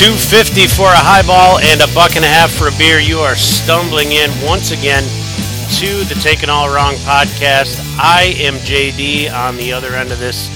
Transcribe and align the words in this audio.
250 0.00 0.66
for 0.68 0.88
a 0.88 0.96
highball 0.96 1.58
and 1.58 1.82
a 1.82 1.94
buck 1.94 2.16
and 2.16 2.24
a 2.24 2.26
half 2.26 2.50
for 2.50 2.68
a 2.68 2.78
beer. 2.78 2.98
You 2.98 3.18
are 3.18 3.34
stumbling 3.34 4.12
in 4.12 4.30
once 4.42 4.70
again 4.70 5.02
to 5.76 6.04
the 6.08 6.18
Taken 6.22 6.48
All 6.48 6.74
Wrong 6.74 6.94
podcast. 7.04 7.76
I 8.00 8.32
am 8.38 8.54
JD 8.54 9.30
on 9.30 9.58
the 9.58 9.74
other 9.74 9.88
end 9.88 10.10
of 10.10 10.18
this 10.18 10.48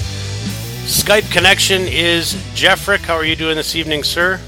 Skype 0.85 1.31
connection 1.31 1.83
is 1.83 2.33
Jeffrick. 2.55 3.01
How 3.01 3.13
are 3.13 3.23
you 3.23 3.35
doing 3.35 3.55
this 3.55 3.75
evening, 3.75 4.03
sir? 4.03 4.41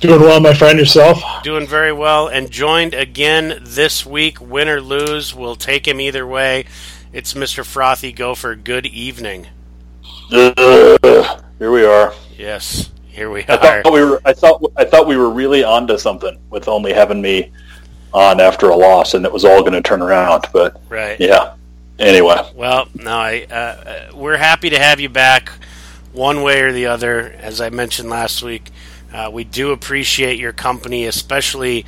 Doing 0.00 0.20
well, 0.20 0.40
my 0.40 0.52
friend. 0.52 0.80
Yourself? 0.80 1.22
Doing 1.44 1.68
very 1.68 1.92
well, 1.92 2.26
and 2.26 2.50
joined 2.50 2.92
again 2.92 3.60
this 3.62 4.04
week. 4.04 4.40
Win 4.40 4.68
or 4.68 4.80
lose, 4.80 5.32
we'll 5.32 5.54
take 5.54 5.86
him 5.86 6.00
either 6.00 6.26
way. 6.26 6.64
It's 7.12 7.34
Mr. 7.34 7.64
Frothy 7.64 8.10
Gopher. 8.10 8.56
Good 8.56 8.86
evening. 8.86 9.46
Uh, 10.32 11.40
here 11.60 11.70
we 11.70 11.84
are. 11.84 12.12
Yes. 12.36 12.90
Here 13.20 13.28
we 13.30 13.44
I 13.48 13.52
are. 13.56 13.82
thought 13.82 13.92
we 13.92 14.00
were. 14.02 14.22
I 14.24 14.32
thought. 14.32 14.72
I 14.78 14.84
thought 14.86 15.06
we 15.06 15.18
were 15.18 15.28
really 15.28 15.62
onto 15.62 15.98
something 15.98 16.38
with 16.48 16.68
only 16.68 16.94
having 16.94 17.20
me 17.20 17.52
on 18.14 18.40
after 18.40 18.70
a 18.70 18.74
loss, 18.74 19.12
and 19.12 19.26
it 19.26 19.32
was 19.32 19.44
all 19.44 19.60
going 19.60 19.74
to 19.74 19.82
turn 19.82 20.00
around. 20.00 20.46
But 20.54 20.80
Right. 20.88 21.20
yeah. 21.20 21.52
Anyway, 21.98 22.34
Well, 22.54 22.88
no, 22.94 23.10
I, 23.10 23.46
uh, 23.50 23.54
uh, 23.54 24.16
we're 24.16 24.38
happy 24.38 24.70
to 24.70 24.78
have 24.78 25.00
you 25.00 25.10
back, 25.10 25.50
one 26.14 26.40
way 26.42 26.62
or 26.62 26.72
the 26.72 26.86
other. 26.86 27.34
As 27.38 27.60
I 27.60 27.68
mentioned 27.68 28.08
last 28.08 28.42
week, 28.42 28.70
uh, 29.12 29.28
we 29.30 29.44
do 29.44 29.72
appreciate 29.72 30.38
your 30.38 30.54
company, 30.54 31.04
especially 31.04 31.84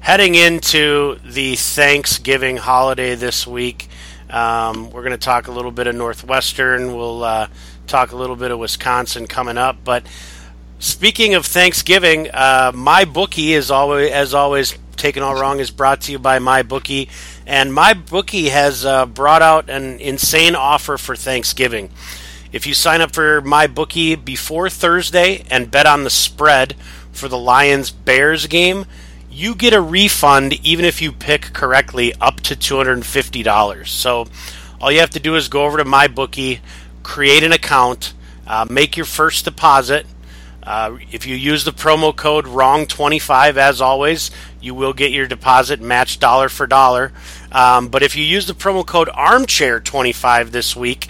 heading 0.00 0.34
into 0.34 1.18
the 1.24 1.56
Thanksgiving 1.56 2.58
holiday 2.58 3.14
this 3.14 3.46
week. 3.46 3.88
Um, 4.28 4.90
we're 4.90 5.00
going 5.00 5.12
to 5.12 5.16
talk 5.16 5.48
a 5.48 5.50
little 5.52 5.70
bit 5.70 5.86
of 5.86 5.94
Northwestern. 5.94 6.94
We'll 6.94 7.24
uh, 7.24 7.46
talk 7.86 8.12
a 8.12 8.16
little 8.16 8.36
bit 8.36 8.50
of 8.50 8.58
Wisconsin 8.58 9.26
coming 9.26 9.56
up, 9.56 9.78
but 9.82 10.02
Speaking 10.78 11.34
of 11.34 11.46
Thanksgiving, 11.46 12.30
uh, 12.30 12.72
my 12.74 13.04
bookie 13.04 13.52
is 13.54 13.70
always, 13.70 14.10
as 14.10 14.34
always, 14.34 14.76
taken 14.96 15.22
all 15.22 15.34
wrong 15.34 15.60
is 15.60 15.70
brought 15.70 16.02
to 16.02 16.12
you 16.12 16.18
by 16.18 16.38
my 16.38 16.62
bookie, 16.62 17.08
and 17.46 17.72
my 17.72 17.94
bookie 17.94 18.48
has 18.48 18.84
uh, 18.84 19.06
brought 19.06 19.42
out 19.42 19.70
an 19.70 20.00
insane 20.00 20.54
offer 20.54 20.98
for 20.98 21.16
Thanksgiving. 21.16 21.90
If 22.52 22.66
you 22.66 22.74
sign 22.74 23.00
up 23.00 23.12
for 23.12 23.40
my 23.40 23.66
bookie 23.66 24.14
before 24.14 24.70
Thursday 24.70 25.44
and 25.50 25.70
bet 25.70 25.86
on 25.86 26.04
the 26.04 26.10
spread 26.10 26.76
for 27.12 27.28
the 27.28 27.38
Lions 27.38 27.90
Bears 27.90 28.46
game, 28.46 28.86
you 29.30 29.54
get 29.54 29.72
a 29.72 29.80
refund 29.80 30.52
even 30.64 30.84
if 30.84 31.02
you 31.02 31.10
pick 31.10 31.52
correctly 31.52 32.14
up 32.20 32.40
to 32.42 32.54
$250. 32.54 33.88
So 33.88 34.26
all 34.80 34.92
you 34.92 35.00
have 35.00 35.10
to 35.10 35.20
do 35.20 35.34
is 35.34 35.48
go 35.48 35.64
over 35.64 35.78
to 35.78 35.84
my 35.84 36.06
bookie, 36.06 36.60
create 37.02 37.42
an 37.42 37.52
account, 37.52 38.14
uh, 38.46 38.66
make 38.70 38.96
your 38.96 39.06
first 39.06 39.44
deposit. 39.44 40.06
Uh, 40.64 40.96
if 41.12 41.26
you 41.26 41.36
use 41.36 41.64
the 41.64 41.70
promo 41.72 42.14
code 42.14 42.46
wrong25 42.46 43.56
as 43.56 43.80
always 43.80 44.30
you 44.60 44.74
will 44.74 44.94
get 44.94 45.12
your 45.12 45.26
deposit 45.26 45.80
matched 45.80 46.20
dollar 46.20 46.48
for 46.48 46.66
dollar. 46.66 47.12
Um, 47.52 47.88
but 47.88 48.02
if 48.02 48.16
you 48.16 48.24
use 48.24 48.46
the 48.46 48.54
promo 48.54 48.86
code 48.86 49.08
armchair25 49.08 50.50
this 50.50 50.74
week 50.74 51.08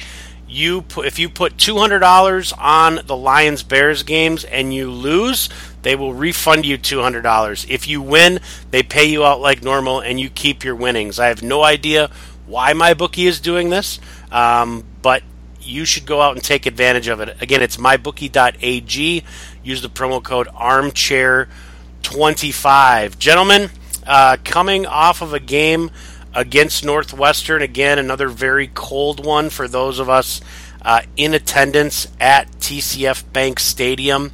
you 0.49 0.85
if 0.99 1.19
you 1.19 1.29
put 1.29 1.57
$200 1.57 2.53
on 2.59 3.01
the 3.07 3.17
lions 3.17 3.63
bears 3.63 4.03
games 4.03 4.45
and 4.45 4.75
you 4.75 4.91
lose 4.91 5.49
they 5.83 5.97
will 5.97 6.15
refund 6.15 6.67
you 6.67 6.79
$200 6.79 7.71
if 7.71 7.89
you 7.89 8.03
win 8.03 8.41
they 8.71 8.83
pay 8.83 9.05
you 9.05 9.25
out 9.25 9.41
like 9.41 9.63
normal 9.63 10.01
and 10.01 10.19
you 10.21 10.31
keep 10.31 10.65
your 10.65 10.75
winnings. 10.75 11.19
I 11.19 11.29
have 11.29 11.43
no 11.43 11.63
idea 11.63 12.11
why 12.47 12.73
my 12.73 12.95
bookie 12.95 13.27
is 13.27 13.41
doing 13.41 13.71
this 13.71 14.01
um, 14.31 14.85
but 15.01 15.23
you 15.67 15.85
should 15.85 16.07
go 16.07 16.21
out 16.21 16.37
and 16.37 16.45
take 16.45 16.67
advantage 16.67 17.09
of 17.09 17.21
it. 17.21 17.37
Again, 17.41 17.63
it's 17.63 17.77
mybookie.ag. 17.77 19.25
Use 19.63 19.83
the 19.83 19.89
promo 19.89 20.23
code 20.23 20.47
armchair25. 20.49 23.19
Gentlemen, 23.19 23.71
uh, 24.07 24.37
coming 24.45 24.87
off 24.87 25.23
of 25.23 25.33
a 25.33 25.41
game 25.41 25.91
against 26.35 26.85
Northwestern, 26.85 27.63
again, 27.63 27.99
another 27.99 28.29
very 28.29 28.69
cold 28.69 29.25
one 29.25 29.49
for 29.51 29.69
those 29.69 29.99
of 29.99 30.11
us 30.11 30.41
uh, 30.83 31.03
in 31.17 31.35
attendance 31.35 32.07
at 32.21 32.51
TCF 32.59 33.33
Bank 33.33 33.59
Stadium. 33.59 34.33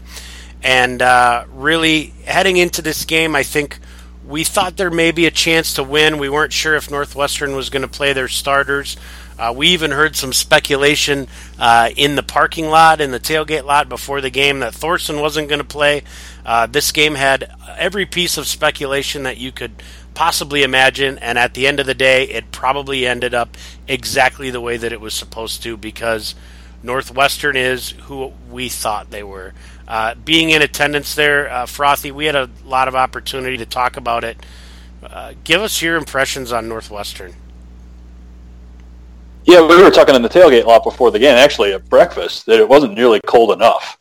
And 0.62 1.00
uh, 1.00 1.44
really 1.52 2.12
heading 2.26 2.56
into 2.56 2.82
this 2.82 3.04
game, 3.04 3.34
I 3.34 3.42
think 3.42 3.78
we 4.26 4.44
thought 4.44 4.76
there 4.76 4.90
may 4.90 5.10
be 5.10 5.26
a 5.26 5.30
chance 5.30 5.74
to 5.74 5.82
win. 5.82 6.18
We 6.18 6.28
weren't 6.28 6.52
sure 6.52 6.76
if 6.76 6.90
Northwestern 6.90 7.56
was 7.56 7.70
going 7.70 7.82
to 7.82 7.88
play 7.88 8.12
their 8.12 8.28
starters. 8.28 8.96
Uh, 9.40 9.54
we 9.56 9.68
even 9.68 9.90
heard 9.90 10.14
some 10.14 10.34
speculation 10.34 11.26
uh, 11.58 11.88
in 11.96 12.14
the 12.14 12.22
parking 12.22 12.68
lot, 12.68 13.00
in 13.00 13.10
the 13.10 13.18
tailgate 13.18 13.64
lot 13.64 13.88
before 13.88 14.20
the 14.20 14.28
game, 14.28 14.58
that 14.58 14.74
Thorson 14.74 15.18
wasn't 15.18 15.48
going 15.48 15.60
to 15.60 15.64
play. 15.64 16.02
Uh, 16.44 16.66
this 16.66 16.92
game 16.92 17.14
had 17.14 17.50
every 17.78 18.04
piece 18.04 18.36
of 18.36 18.46
speculation 18.46 19.22
that 19.22 19.38
you 19.38 19.50
could 19.50 19.82
possibly 20.12 20.62
imagine, 20.62 21.16
and 21.18 21.38
at 21.38 21.54
the 21.54 21.66
end 21.66 21.80
of 21.80 21.86
the 21.86 21.94
day, 21.94 22.24
it 22.24 22.52
probably 22.52 23.06
ended 23.06 23.32
up 23.32 23.56
exactly 23.88 24.50
the 24.50 24.60
way 24.60 24.76
that 24.76 24.92
it 24.92 25.00
was 25.00 25.14
supposed 25.14 25.62
to 25.62 25.78
because 25.78 26.34
Northwestern 26.82 27.56
is 27.56 27.92
who 27.92 28.34
we 28.50 28.68
thought 28.68 29.10
they 29.10 29.22
were. 29.22 29.54
Uh, 29.88 30.16
being 30.16 30.50
in 30.50 30.60
attendance 30.60 31.14
there, 31.14 31.50
uh, 31.50 31.64
Frothy, 31.64 32.12
we 32.12 32.26
had 32.26 32.36
a 32.36 32.50
lot 32.66 32.88
of 32.88 32.94
opportunity 32.94 33.56
to 33.56 33.64
talk 33.64 33.96
about 33.96 34.22
it. 34.22 34.36
Uh, 35.02 35.32
give 35.44 35.62
us 35.62 35.80
your 35.80 35.96
impressions 35.96 36.52
on 36.52 36.68
Northwestern. 36.68 37.34
Yeah, 39.50 39.60
we 39.66 39.82
were 39.82 39.90
talking 39.90 40.14
in 40.14 40.22
the 40.22 40.28
tailgate 40.28 40.64
lot 40.64 40.84
before 40.84 41.10
the 41.10 41.18
game, 41.18 41.36
actually 41.36 41.72
at 41.72 41.88
breakfast, 41.88 42.46
that 42.46 42.60
it 42.60 42.68
wasn't 42.68 42.94
nearly 42.94 43.20
cold 43.26 43.52
enough. 43.52 43.98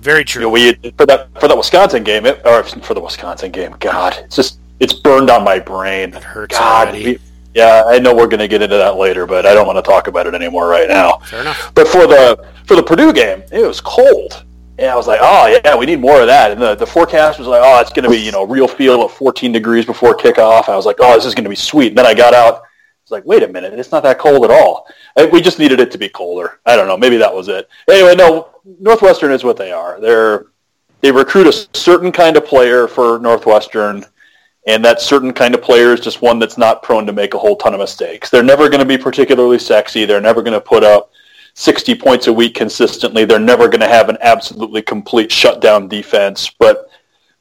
Very 0.00 0.20
You 0.20 0.24
true. 0.24 0.42
know, 0.42 0.48
we 0.50 0.74
for 0.96 1.06
that 1.06 1.28
for 1.40 1.48
that 1.48 1.56
Wisconsin 1.56 2.04
game, 2.04 2.26
it, 2.26 2.40
or 2.46 2.62
for 2.62 2.94
the 2.94 3.00
Wisconsin 3.00 3.50
game. 3.50 3.76
God, 3.80 4.16
it's 4.24 4.36
just 4.36 4.58
it's 4.80 4.94
burned 4.94 5.28
on 5.30 5.44
my 5.44 5.58
brain. 5.58 6.14
It 6.14 6.22
hurts 6.22 6.56
God, 6.58 6.88
already. 6.88 7.04
we- 7.04 7.18
yeah, 7.52 7.82
I 7.86 7.98
know 7.98 8.14
we're 8.14 8.28
going 8.28 8.38
to 8.38 8.46
get 8.46 8.62
into 8.62 8.76
that 8.76 8.94
later, 8.94 9.26
but 9.26 9.44
I 9.44 9.52
don't 9.54 9.66
want 9.66 9.76
to 9.76 9.82
talk 9.82 10.06
about 10.06 10.28
it 10.28 10.34
anymore 10.36 10.68
right 10.68 10.88
now. 10.88 11.18
Fair 11.18 11.40
enough. 11.40 11.72
But 11.74 11.88
for 11.88 12.06
the 12.06 12.46
for 12.66 12.76
the 12.76 12.82
Purdue 12.82 13.12
game, 13.12 13.42
it 13.50 13.66
was 13.66 13.80
cold. 13.80 14.44
And 14.78 14.88
I 14.88 14.94
was 14.94 15.06
like, 15.08 15.18
oh 15.20 15.60
yeah, 15.64 15.76
we 15.76 15.84
need 15.84 16.00
more 16.00 16.20
of 16.20 16.28
that. 16.28 16.52
And 16.52 16.62
the, 16.62 16.74
the 16.76 16.86
forecast 16.86 17.38
was 17.40 17.48
like, 17.48 17.60
oh, 17.62 17.80
it's 17.80 17.90
going 17.92 18.04
to 18.04 18.08
be 18.08 18.18
you 18.18 18.30
know 18.32 18.44
real 18.46 18.68
feel 18.68 19.02
at 19.02 19.10
14 19.10 19.50
degrees 19.52 19.84
before 19.84 20.16
kickoff. 20.16 20.68
I 20.68 20.76
was 20.76 20.86
like, 20.86 20.96
oh, 21.00 21.14
this 21.16 21.26
is 21.26 21.34
going 21.34 21.44
to 21.44 21.50
be 21.50 21.56
sweet. 21.56 21.88
And 21.88 21.98
then 21.98 22.06
I 22.06 22.14
got 22.14 22.32
out. 22.34 22.62
It's 23.10 23.12
like, 23.12 23.26
wait 23.26 23.42
a 23.42 23.48
minute, 23.48 23.76
it's 23.76 23.90
not 23.90 24.04
that 24.04 24.20
cold 24.20 24.44
at 24.44 24.52
all. 24.52 24.86
Uh, 25.16 25.26
We 25.32 25.40
just 25.40 25.58
needed 25.58 25.80
it 25.80 25.90
to 25.90 25.98
be 25.98 26.08
colder. 26.08 26.60
I 26.64 26.76
don't 26.76 26.86
know. 26.86 26.96
Maybe 26.96 27.16
that 27.16 27.34
was 27.34 27.48
it. 27.48 27.68
Anyway, 27.90 28.14
no, 28.14 28.50
Northwestern 28.78 29.32
is 29.32 29.42
what 29.42 29.56
they 29.56 29.72
are. 29.72 30.00
They're 30.00 30.46
they 31.00 31.10
recruit 31.10 31.48
a 31.48 31.76
certain 31.76 32.12
kind 32.12 32.36
of 32.36 32.46
player 32.46 32.86
for 32.86 33.18
Northwestern, 33.18 34.04
and 34.68 34.84
that 34.84 35.00
certain 35.00 35.32
kind 35.32 35.56
of 35.56 35.62
player 35.62 35.92
is 35.92 35.98
just 35.98 36.22
one 36.22 36.38
that's 36.38 36.56
not 36.56 36.84
prone 36.84 37.04
to 37.06 37.12
make 37.12 37.34
a 37.34 37.38
whole 37.38 37.56
ton 37.56 37.74
of 37.74 37.80
mistakes. 37.80 38.30
They're 38.30 38.44
never 38.44 38.68
going 38.68 38.78
to 38.78 38.86
be 38.86 38.98
particularly 38.98 39.58
sexy. 39.58 40.04
They're 40.04 40.20
never 40.20 40.40
going 40.40 40.52
to 40.52 40.60
put 40.60 40.84
up 40.84 41.10
60 41.54 41.96
points 41.96 42.28
a 42.28 42.32
week 42.32 42.54
consistently. 42.54 43.24
They're 43.24 43.40
never 43.40 43.66
going 43.66 43.80
to 43.80 43.88
have 43.88 44.08
an 44.08 44.18
absolutely 44.20 44.82
complete 44.82 45.32
shutdown 45.32 45.88
defense, 45.88 46.48
but 46.48 46.88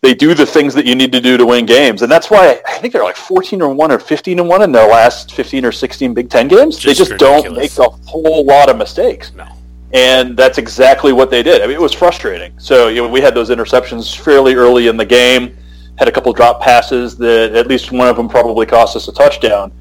they 0.01 0.13
do 0.13 0.33
the 0.33 0.45
things 0.45 0.73
that 0.73 0.85
you 0.85 0.95
need 0.95 1.11
to 1.11 1.19
do 1.19 1.35
to 1.37 1.45
win 1.45 1.65
games. 1.65 2.01
And 2.01 2.11
that's 2.11 2.29
why 2.29 2.61
I 2.65 2.73
think 2.77 2.93
they're 2.93 3.03
like 3.03 3.17
14 3.17 3.61
or 3.61 3.73
1 3.73 3.91
or 3.91 3.99
15 3.99 4.39
and 4.39 4.47
1 4.47 4.61
in 4.61 4.71
their 4.71 4.87
last 4.87 5.33
15 5.33 5.65
or 5.65 5.71
16 5.71 6.13
Big 6.13 6.29
10 6.29 6.47
games. 6.47 6.77
they 6.77 6.93
Just 6.93 7.09
just 7.09 7.19
don't 7.19 7.55
make 7.55 7.77
a 7.77 7.89
whole 8.07 8.45
lot 8.45 8.69
of 8.69 8.77
mistakes 8.77 9.33
No. 9.35 9.45
and 9.93 10.37
that's 10.37 10.57
exactly 10.57 11.11
what 11.11 11.29
they 11.29 11.43
did. 11.43 11.61
I 11.61 11.67
mean, 11.67 11.75
it 11.75 11.81
was 11.81 11.93
frustrating. 11.93 12.53
So 12.59 12.87
you 12.87 13.01
know, 13.01 13.09
we 13.09 13.19
had 13.19 13.35
those 13.35 13.49
interceptions 13.49 14.15
fairly 14.17 14.55
early 14.55 14.87
in 14.87 14.95
the 14.95 15.05
game. 15.05 15.57
Had 15.97 16.07
a 16.07 16.11
couple 16.13 16.31
drop 16.31 16.61
passes 16.61 17.17
that 17.17 17.53
at 17.53 17.67
least 17.67 17.91
one 17.91 18.07
of 18.07 18.15
them 18.15 18.29
probably 18.29 18.65
cost 18.65 18.95
us 18.95 19.09
a 19.09 19.11
touchdown. 19.11 19.73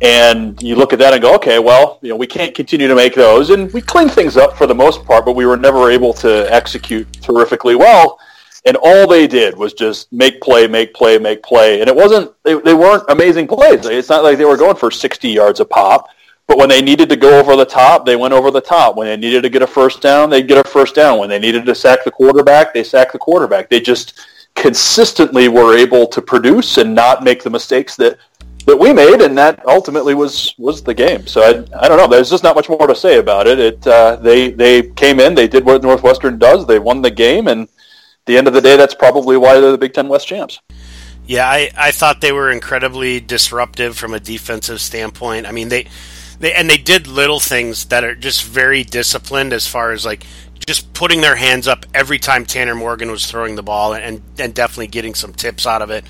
And 0.00 0.62
you 0.62 0.76
look 0.76 0.92
at 0.94 0.98
that 1.00 1.12
and 1.12 1.20
go, 1.20 1.34
okay, 1.34 1.58
well, 1.58 1.98
you 2.02 2.08
know, 2.08 2.16
we 2.16 2.26
can't 2.26 2.54
continue 2.54 2.86
to 2.86 2.94
make 2.94 3.14
those, 3.16 3.50
and 3.50 3.70
we 3.72 3.80
cleaned 3.82 4.12
things 4.12 4.36
up 4.36 4.56
for 4.56 4.64
the 4.66 4.74
most 4.74 5.04
part, 5.04 5.24
but 5.26 5.32
we 5.34 5.44
were 5.44 5.56
never 5.56 5.90
able 5.90 6.14
to 6.14 6.46
execute 6.54 7.12
terrifically 7.14 7.74
well. 7.74 8.18
And 8.64 8.76
all 8.76 9.06
they 9.06 9.26
did 9.26 9.56
was 9.56 9.72
just 9.72 10.12
make 10.12 10.40
play, 10.40 10.66
make 10.66 10.92
play, 10.92 11.18
make 11.18 11.42
play, 11.42 11.80
and 11.80 11.88
it 11.88 11.94
wasn't 11.94 12.32
they, 12.42 12.54
they 12.54 12.74
weren't 12.74 13.04
amazing 13.08 13.46
plays. 13.46 13.86
It's 13.86 14.08
not 14.08 14.24
like 14.24 14.36
they 14.36 14.44
were 14.44 14.56
going 14.56 14.76
for 14.76 14.90
sixty 14.90 15.30
yards 15.30 15.60
a 15.60 15.64
pop. 15.64 16.08
But 16.48 16.56
when 16.56 16.68
they 16.70 16.80
needed 16.80 17.10
to 17.10 17.16
go 17.16 17.38
over 17.38 17.56
the 17.56 17.66
top, 17.66 18.06
they 18.06 18.16
went 18.16 18.32
over 18.32 18.50
the 18.50 18.60
top. 18.60 18.96
When 18.96 19.06
they 19.06 19.16
needed 19.18 19.42
to 19.42 19.50
get 19.50 19.60
a 19.60 19.66
first 19.66 20.00
down, 20.00 20.30
they'd 20.30 20.48
get 20.48 20.64
a 20.64 20.68
first 20.68 20.94
down. 20.94 21.18
When 21.18 21.28
they 21.28 21.38
needed 21.38 21.66
to 21.66 21.74
sack 21.74 22.04
the 22.04 22.10
quarterback, 22.10 22.72
they 22.72 22.82
sacked 22.82 23.12
the 23.12 23.18
quarterback. 23.18 23.68
They 23.68 23.80
just 23.80 24.18
consistently 24.54 25.48
were 25.48 25.76
able 25.76 26.06
to 26.06 26.20
produce 26.20 26.78
and 26.78 26.94
not 26.94 27.22
make 27.22 27.42
the 27.42 27.50
mistakes 27.50 27.96
that 27.96 28.18
that 28.66 28.78
we 28.78 28.92
made, 28.92 29.22
and 29.22 29.36
that 29.38 29.64
ultimately 29.66 30.14
was 30.14 30.54
was 30.58 30.82
the 30.82 30.94
game. 30.94 31.26
So 31.26 31.42
I, 31.42 31.84
I 31.84 31.88
don't 31.88 31.98
know. 31.98 32.06
There's 32.06 32.30
just 32.30 32.42
not 32.42 32.56
much 32.56 32.68
more 32.68 32.86
to 32.86 32.94
say 32.94 33.18
about 33.18 33.46
it. 33.46 33.58
It 33.58 33.86
uh, 33.86 34.16
they 34.16 34.50
they 34.50 34.82
came 34.90 35.20
in, 35.20 35.34
they 35.34 35.48
did 35.48 35.64
what 35.64 35.82
Northwestern 35.82 36.38
does, 36.38 36.66
they 36.66 36.78
won 36.78 37.02
the 37.02 37.10
game, 37.10 37.46
and 37.46 37.68
the 38.28 38.38
end 38.38 38.46
of 38.46 38.54
the 38.54 38.60
day, 38.60 38.76
that's 38.76 38.94
probably 38.94 39.36
why 39.36 39.58
they're 39.58 39.72
the 39.72 39.78
Big 39.78 39.94
Ten 39.94 40.06
West 40.08 40.28
champs. 40.28 40.60
Yeah, 41.26 41.48
I, 41.48 41.70
I 41.76 41.90
thought 41.90 42.20
they 42.20 42.32
were 42.32 42.50
incredibly 42.50 43.20
disruptive 43.20 43.98
from 43.98 44.14
a 44.14 44.20
defensive 44.20 44.80
standpoint. 44.80 45.46
I 45.46 45.52
mean, 45.52 45.68
they, 45.68 45.88
they 46.38 46.52
and 46.54 46.70
they 46.70 46.78
did 46.78 47.06
little 47.06 47.40
things 47.40 47.86
that 47.86 48.04
are 48.04 48.14
just 48.14 48.44
very 48.44 48.84
disciplined 48.84 49.52
as 49.52 49.66
far 49.66 49.92
as 49.92 50.06
like 50.06 50.24
just 50.64 50.92
putting 50.94 51.20
their 51.20 51.36
hands 51.36 51.66
up 51.66 51.84
every 51.92 52.18
time 52.18 52.46
Tanner 52.46 52.74
Morgan 52.74 53.10
was 53.10 53.26
throwing 53.26 53.56
the 53.56 53.62
ball 53.62 53.94
and, 53.94 54.22
and 54.38 54.54
definitely 54.54 54.86
getting 54.86 55.14
some 55.14 55.32
tips 55.32 55.66
out 55.66 55.82
of 55.82 55.90
it. 55.90 56.04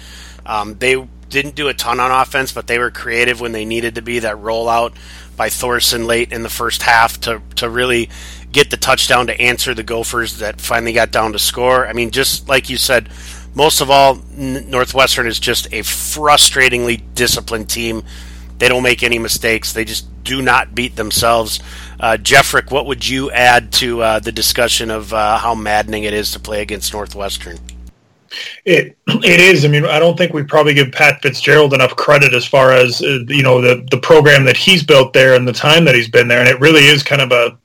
Um, 0.45 0.77
they 0.79 1.07
didn't 1.29 1.55
do 1.55 1.69
a 1.69 1.75
ton 1.75 2.01
on 2.01 2.11
offense, 2.11 2.53
but 2.53 2.67
they 2.67 2.79
were 2.79 2.91
creative 2.91 3.41
when 3.41 3.53
they 3.53 3.65
needed 3.65 3.97
to 3.97 4.03
be. 4.03 4.21
That 4.21 4.37
rollout 4.37 4.95
by 5.37 5.49
Thorson 5.49 6.07
late 6.07 6.33
in 6.33 6.43
the 6.43 6.49
first 6.49 6.83
half 6.83 7.21
to, 7.21 7.43
to 7.57 7.69
really 7.69 8.09
get 8.53 8.71
the 8.71 8.77
touchdown 8.77 9.27
to 9.27 9.41
answer 9.41 9.75
the 9.75 9.83
Gophers 9.83 10.39
that 10.39 10.61
finally 10.61 10.93
got 10.93 11.11
down 11.11 11.33
to 11.33 11.39
score. 11.39 11.87
I 11.87 11.93
mean, 11.93 12.11
just 12.11 12.49
like 12.49 12.71
you 12.71 12.77
said, 12.77 13.09
most 13.55 13.81
of 13.81 13.91
all, 13.91 14.17
Northwestern 14.37 15.27
is 15.27 15.39
just 15.39 15.67
a 15.67 15.81
frustratingly 15.81 17.03
disciplined 17.15 17.69
team. 17.69 18.05
They 18.59 18.69
don't 18.69 18.83
make 18.83 19.03
any 19.03 19.19
mistakes. 19.19 19.73
They 19.73 19.85
just 19.85 20.07
do 20.25 20.43
not 20.43 20.75
beat 20.75 20.97
themselves. 20.97 21.61
Uh, 22.01 22.17
Jeffrick, 22.21 22.71
what 22.71 22.87
would 22.87 23.07
you 23.07 23.31
add 23.31 23.73
to 23.75 24.03
uh, 24.03 24.19
the 24.19 24.33
discussion 24.33 24.91
of 24.91 25.13
uh, 25.13 25.39
how 25.39 25.55
maddening 25.55 26.05
it 26.05 26.13
is 26.13 26.33
to 26.33 26.41
play 26.41 26.63
against 26.63 26.93
Northwestern? 26.93 27.59
It 28.65 28.97
it 29.07 29.41
is. 29.41 29.65
I 29.65 29.69
mean, 29.69 29.87
I 29.87 29.99
don't 29.99 30.19
think 30.19 30.35
we 30.35 30.43
probably 30.43 30.75
give 30.75 30.93
Pat 30.93 31.23
Fitzgerald 31.23 31.73
enough 31.73 31.97
credit 31.97 32.35
as 32.35 32.45
far 32.45 32.73
as 32.73 33.01
uh, 33.01 33.21
you 33.27 33.43
know 33.43 33.61
the 33.61 33.87
the 33.91 33.97
program 33.97 34.45
that 34.45 34.57
he's 34.57 34.83
built 34.83 35.15
there 35.15 35.35
and 35.35 35.49
the 35.49 35.53
time 35.53 35.87
that 35.87 35.95
he's 35.95 36.11
been 36.11 36.29
there, 36.29 36.41
and 36.41 36.49
it 36.49 36.61
really 36.61 36.85
is 36.85 37.03
kind 37.03 37.23
of 37.23 37.33
a 37.33 37.59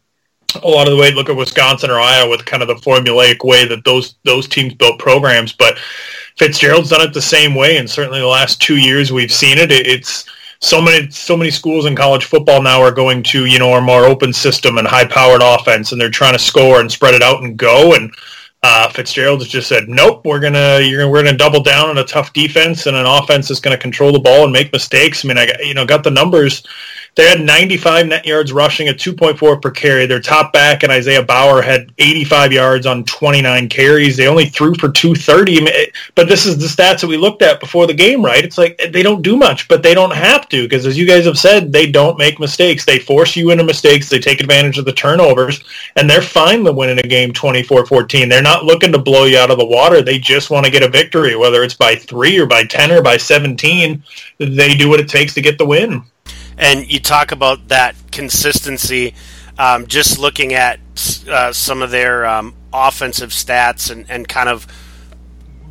a 0.56 0.68
lot 0.68 0.88
of 0.88 0.94
the 0.94 1.00
way 1.00 1.12
look 1.12 1.30
at 1.30 1.36
Wisconsin 1.36 1.90
or 1.90 2.00
Iowa 2.00 2.30
with 2.30 2.46
kind 2.46 2.62
of 2.62 2.68
the 2.68 2.76
formulaic 2.76 3.44
way 3.44 3.66
that 3.66 3.84
those 3.84 4.16
those 4.24 4.48
teams 4.48 4.74
built 4.74 5.00
programs, 5.00 5.54
but 5.54 5.78
Fitzgerald's 6.38 6.90
done 6.90 7.02
it 7.02 7.14
the 7.14 7.22
same 7.22 7.56
way, 7.56 7.78
and 7.78 7.90
certainly 7.90 8.20
the 8.20 8.28
last 8.28 8.62
two 8.62 8.78
years 8.78 9.12
we've 9.12 9.32
seen 9.32 9.58
it. 9.58 9.72
It's 9.72 10.26
so 10.60 10.82
many 10.82 11.10
so 11.12 11.36
many 11.36 11.52
schools 11.52 11.86
in 11.86 11.96
college 11.96 12.26
football 12.26 12.62
now 12.62 12.82
are 12.82 12.92
going 12.92 13.22
to 13.24 13.46
you 13.46 13.60
know 13.60 13.74
a 13.74 13.82
more 13.82 14.06
open 14.06 14.34
system 14.34 14.78
and 14.78 14.88
high 14.88 15.06
powered 15.06 15.42
offense, 15.44 15.92
and 15.92 16.00
they're 16.00 16.10
trying 16.10 16.34
to 16.34 16.40
score 16.40 16.80
and 16.80 16.92
spread 16.92 17.14
it 17.14 17.22
out 17.22 17.44
and 17.44 17.58
go. 17.58 17.94
And 17.94 18.12
uh, 18.64 18.90
Fitzgerald 18.90 19.46
just 19.46 19.68
said, 19.68 19.90
"Nope, 19.90 20.26
we're 20.26 20.40
gonna 20.40 20.80
you're 20.80 21.10
we're 21.10 21.24
gonna 21.24 21.38
double 21.38 21.62
down 21.62 21.90
on 21.90 21.98
a 21.98 22.04
tough 22.06 22.34
defense 22.34 22.88
and 22.88 22.96
an 22.96 23.06
offense 23.06 23.48
that's 23.50 23.60
going 23.60 23.76
to 23.76 23.82
control 23.82 24.12
the 24.12 24.20
ball 24.20 24.46
and 24.46 24.54
make 24.54 24.72
mistakes." 24.72 25.24
I 25.24 25.28
mean, 25.28 25.38
I 25.38 25.46
got, 25.48 25.66
you 25.66 25.74
know 25.74 25.86
got 25.86 26.04
the 26.04 26.12
numbers 26.12 26.64
they 27.16 27.30
had 27.30 27.42
95 27.42 28.08
net 28.08 28.26
yards 28.26 28.52
rushing 28.52 28.88
at 28.88 28.98
2.4 28.98 29.62
per 29.62 29.72
carry. 29.72 30.08
Their 30.08 30.20
top 30.20 30.52
back 30.52 30.82
and 30.82 30.92
Isaiah 30.92 31.24
Bowser 31.24 31.62
had 31.62 31.92
85 32.00 32.52
yards 32.52 32.86
on 32.88 33.04
29 33.04 33.70
carries. 33.70 34.18
They 34.18 34.28
only 34.28 34.46
threw 34.46 34.74
for 34.74 34.90
230. 34.90 35.92
But 36.16 36.28
this 36.28 36.48
is 36.48 36.58
the 36.58 36.66
stats 36.66 37.02
that 37.02 37.08
we 37.08 37.18
looked 37.18 37.44
at 37.44 37.60
before 37.60 37.86
the 37.86 37.94
game, 37.94 38.26
right? 38.26 38.44
It's 38.44 38.58
like 38.58 38.82
they 38.92 39.04
don't 39.04 39.22
do 39.22 39.38
much, 39.38 39.68
but 39.68 39.84
they 39.84 39.94
don't 39.94 40.14
have 40.14 40.50
to 40.50 40.64
because, 40.64 40.88
as 40.88 40.98
you 40.98 41.06
guys 41.06 41.26
have 41.26 41.38
said, 41.38 41.72
they 41.72 41.90
don't 41.90 42.18
make 42.18 42.40
mistakes. 42.40 42.84
They 42.84 42.98
force 42.98 43.36
you 43.36 43.52
into 43.52 43.64
mistakes. 43.64 44.10
They 44.10 44.20
take 44.20 44.42
advantage 44.42 44.80
of 44.80 44.86
the 44.86 44.94
turnovers, 44.94 45.64
and 45.96 46.10
they're 46.10 46.22
fine 46.22 46.64
with 46.64 46.76
winning 46.76 47.00
a 47.00 47.08
game 47.08 47.32
24-14. 47.32 48.28
They're 48.28 48.42
not 48.42 48.66
looking 48.66 48.92
to 48.92 49.00
blow 49.00 49.26
you 49.26 49.38
out 49.38 49.52
of 49.52 49.60
the 49.60 49.66
water. 49.66 50.02
They 50.02 50.18
just 50.18 50.50
want 50.50 50.66
to 50.66 50.72
get 50.72 50.84
a 50.84 50.90
victory, 50.90 51.36
whether 51.36 51.64
it's 51.64 51.76
by 51.76 51.96
three 51.96 52.40
or 52.40 52.48
by 52.48 52.64
10 52.64 52.92
or 52.92 53.04
by 53.04 53.18
17. 53.18 54.04
They 54.40 54.74
do 54.74 54.90
what 54.90 55.00
it 55.00 55.08
takes 55.08 55.36
to 55.36 55.42
get 55.42 55.60
the 55.60 55.66
win 55.66 56.04
and 56.58 56.92
you 56.92 57.00
talk 57.00 57.32
about 57.32 57.70
that 57.70 57.96
consistency. 58.12 59.16
Um, 59.58 59.86
just 59.86 60.18
looking 60.18 60.54
at 60.54 60.80
uh, 61.30 61.54
some 61.54 61.84
of 61.84 61.92
their 61.92 62.26
um, 62.26 62.56
offensive 62.74 63.30
stats 63.30 63.92
and, 63.92 64.10
and 64.10 64.28
kind 64.28 64.50
of 64.50 64.66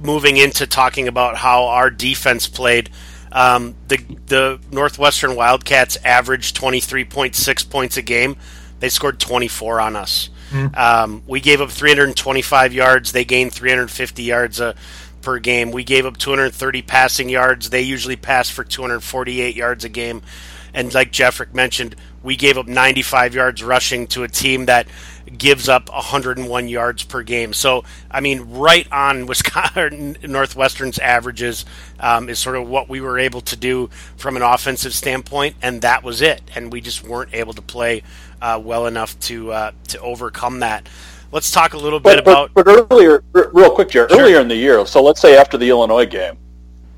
moving 0.01 0.37
into 0.37 0.67
talking 0.67 1.09
about 1.09 1.37
how 1.37 1.67
our 1.67 1.91
defense 1.91 2.49
played. 2.49 2.91
Um, 3.33 3.75
the 3.89 3.97
the 4.27 4.61
Northwestern 4.71 5.35
Wildcats 5.35 5.97
averaged 6.05 6.55
twenty 6.55 6.81
three 6.81 7.05
point 7.05 7.35
six 7.35 7.63
points 7.65 7.97
a 7.97 8.03
game. 8.03 8.37
They 8.81 8.89
scored 8.89 9.19
twenty 9.19 9.49
four 9.49 9.81
on 9.81 9.97
us. 9.97 10.29
Mm. 10.51 10.77
Um, 10.77 11.23
we 11.27 11.41
gave 11.41 11.61
up 11.61 11.71
three 11.71 11.91
hundred 11.91 12.09
and 12.09 12.17
twenty 12.17 12.43
five 12.43 12.73
yards. 12.73 13.13
They 13.13 13.25
gained 13.25 13.55
three 13.55 13.71
hundred 13.71 13.91
fifty 13.91 14.25
yards 14.25 14.61
a, 14.61 14.67
uh, 14.67 14.73
per 15.23 15.39
game. 15.39 15.71
We 15.71 15.83
gave 15.83 16.05
up 16.05 16.19
two 16.19 16.31
hundred 16.31 16.53
thirty 16.53 16.83
passing 16.83 17.29
yards. 17.29 17.71
They 17.71 17.83
usually 17.83 18.17
pass 18.17 18.51
for 18.51 18.65
two 18.65 18.83
hundred 18.83 19.01
forty 19.01 19.41
eight 19.41 19.57
yards 19.57 19.85
a 19.85 19.89
game. 19.89 20.23
And 20.75 20.93
like 20.95 21.13
Jeffrick 21.13 21.55
mentioned, 21.55 21.97
we 22.23 22.37
gave 22.37 22.57
up 22.57 22.67
95 22.67 23.35
yards 23.35 23.63
rushing 23.63 24.07
to 24.09 24.23
a 24.23 24.29
team 24.29 24.67
that 24.67 24.87
gives 25.37 25.69
up 25.69 25.89
101 25.91 26.69
yards 26.69 27.03
per 27.05 27.23
game. 27.23 27.53
So, 27.53 27.85
I 28.11 28.21
mean, 28.21 28.41
right 28.59 28.91
on 28.93 29.27
Wisconsin 29.33 30.17
Northwestern's 30.23 30.99
averages 30.99 31.65
um, 32.01 32.29
is 32.29 32.39
sort 32.39 32.57
of 32.57 32.69
what 32.69 32.89
we 32.89 33.01
were 33.01 33.19
able 33.19 33.41
to 33.43 33.57
do 33.57 33.91
from 34.17 34.37
an 34.37 34.43
offensive 34.43 34.95
standpoint, 34.95 35.57
and 35.63 35.83
that 35.83 36.03
was 36.03 36.23
it. 36.23 36.43
And 36.55 36.73
we 36.73 36.81
just 36.81 37.05
weren't 37.05 37.35
able 37.35 37.53
to 37.55 37.63
play 37.63 38.03
uh, 38.41 38.61
well 38.63 38.87
enough 38.87 39.19
to 39.21 39.53
uh, 39.53 39.73
to 39.89 40.01
overcome 40.01 40.61
that. 40.61 40.89
Let's 41.31 41.51
talk 41.51 41.73
a 41.73 41.79
little 41.79 42.01
bit 42.01 42.17
but, 42.17 42.19
about. 42.19 42.55
But, 42.55 42.67
but 42.67 42.91
earlier, 42.91 43.25
real 43.33 43.71
quick, 43.71 43.89
Jared. 43.89 44.11
Sure. 44.11 44.21
Earlier 44.21 44.41
in 44.41 44.49
the 44.49 44.57
year, 44.57 44.85
so 44.87 45.03
let's 45.03 45.21
say 45.21 45.37
after 45.37 45.57
the 45.57 45.69
Illinois 45.71 46.07
game, 46.07 46.37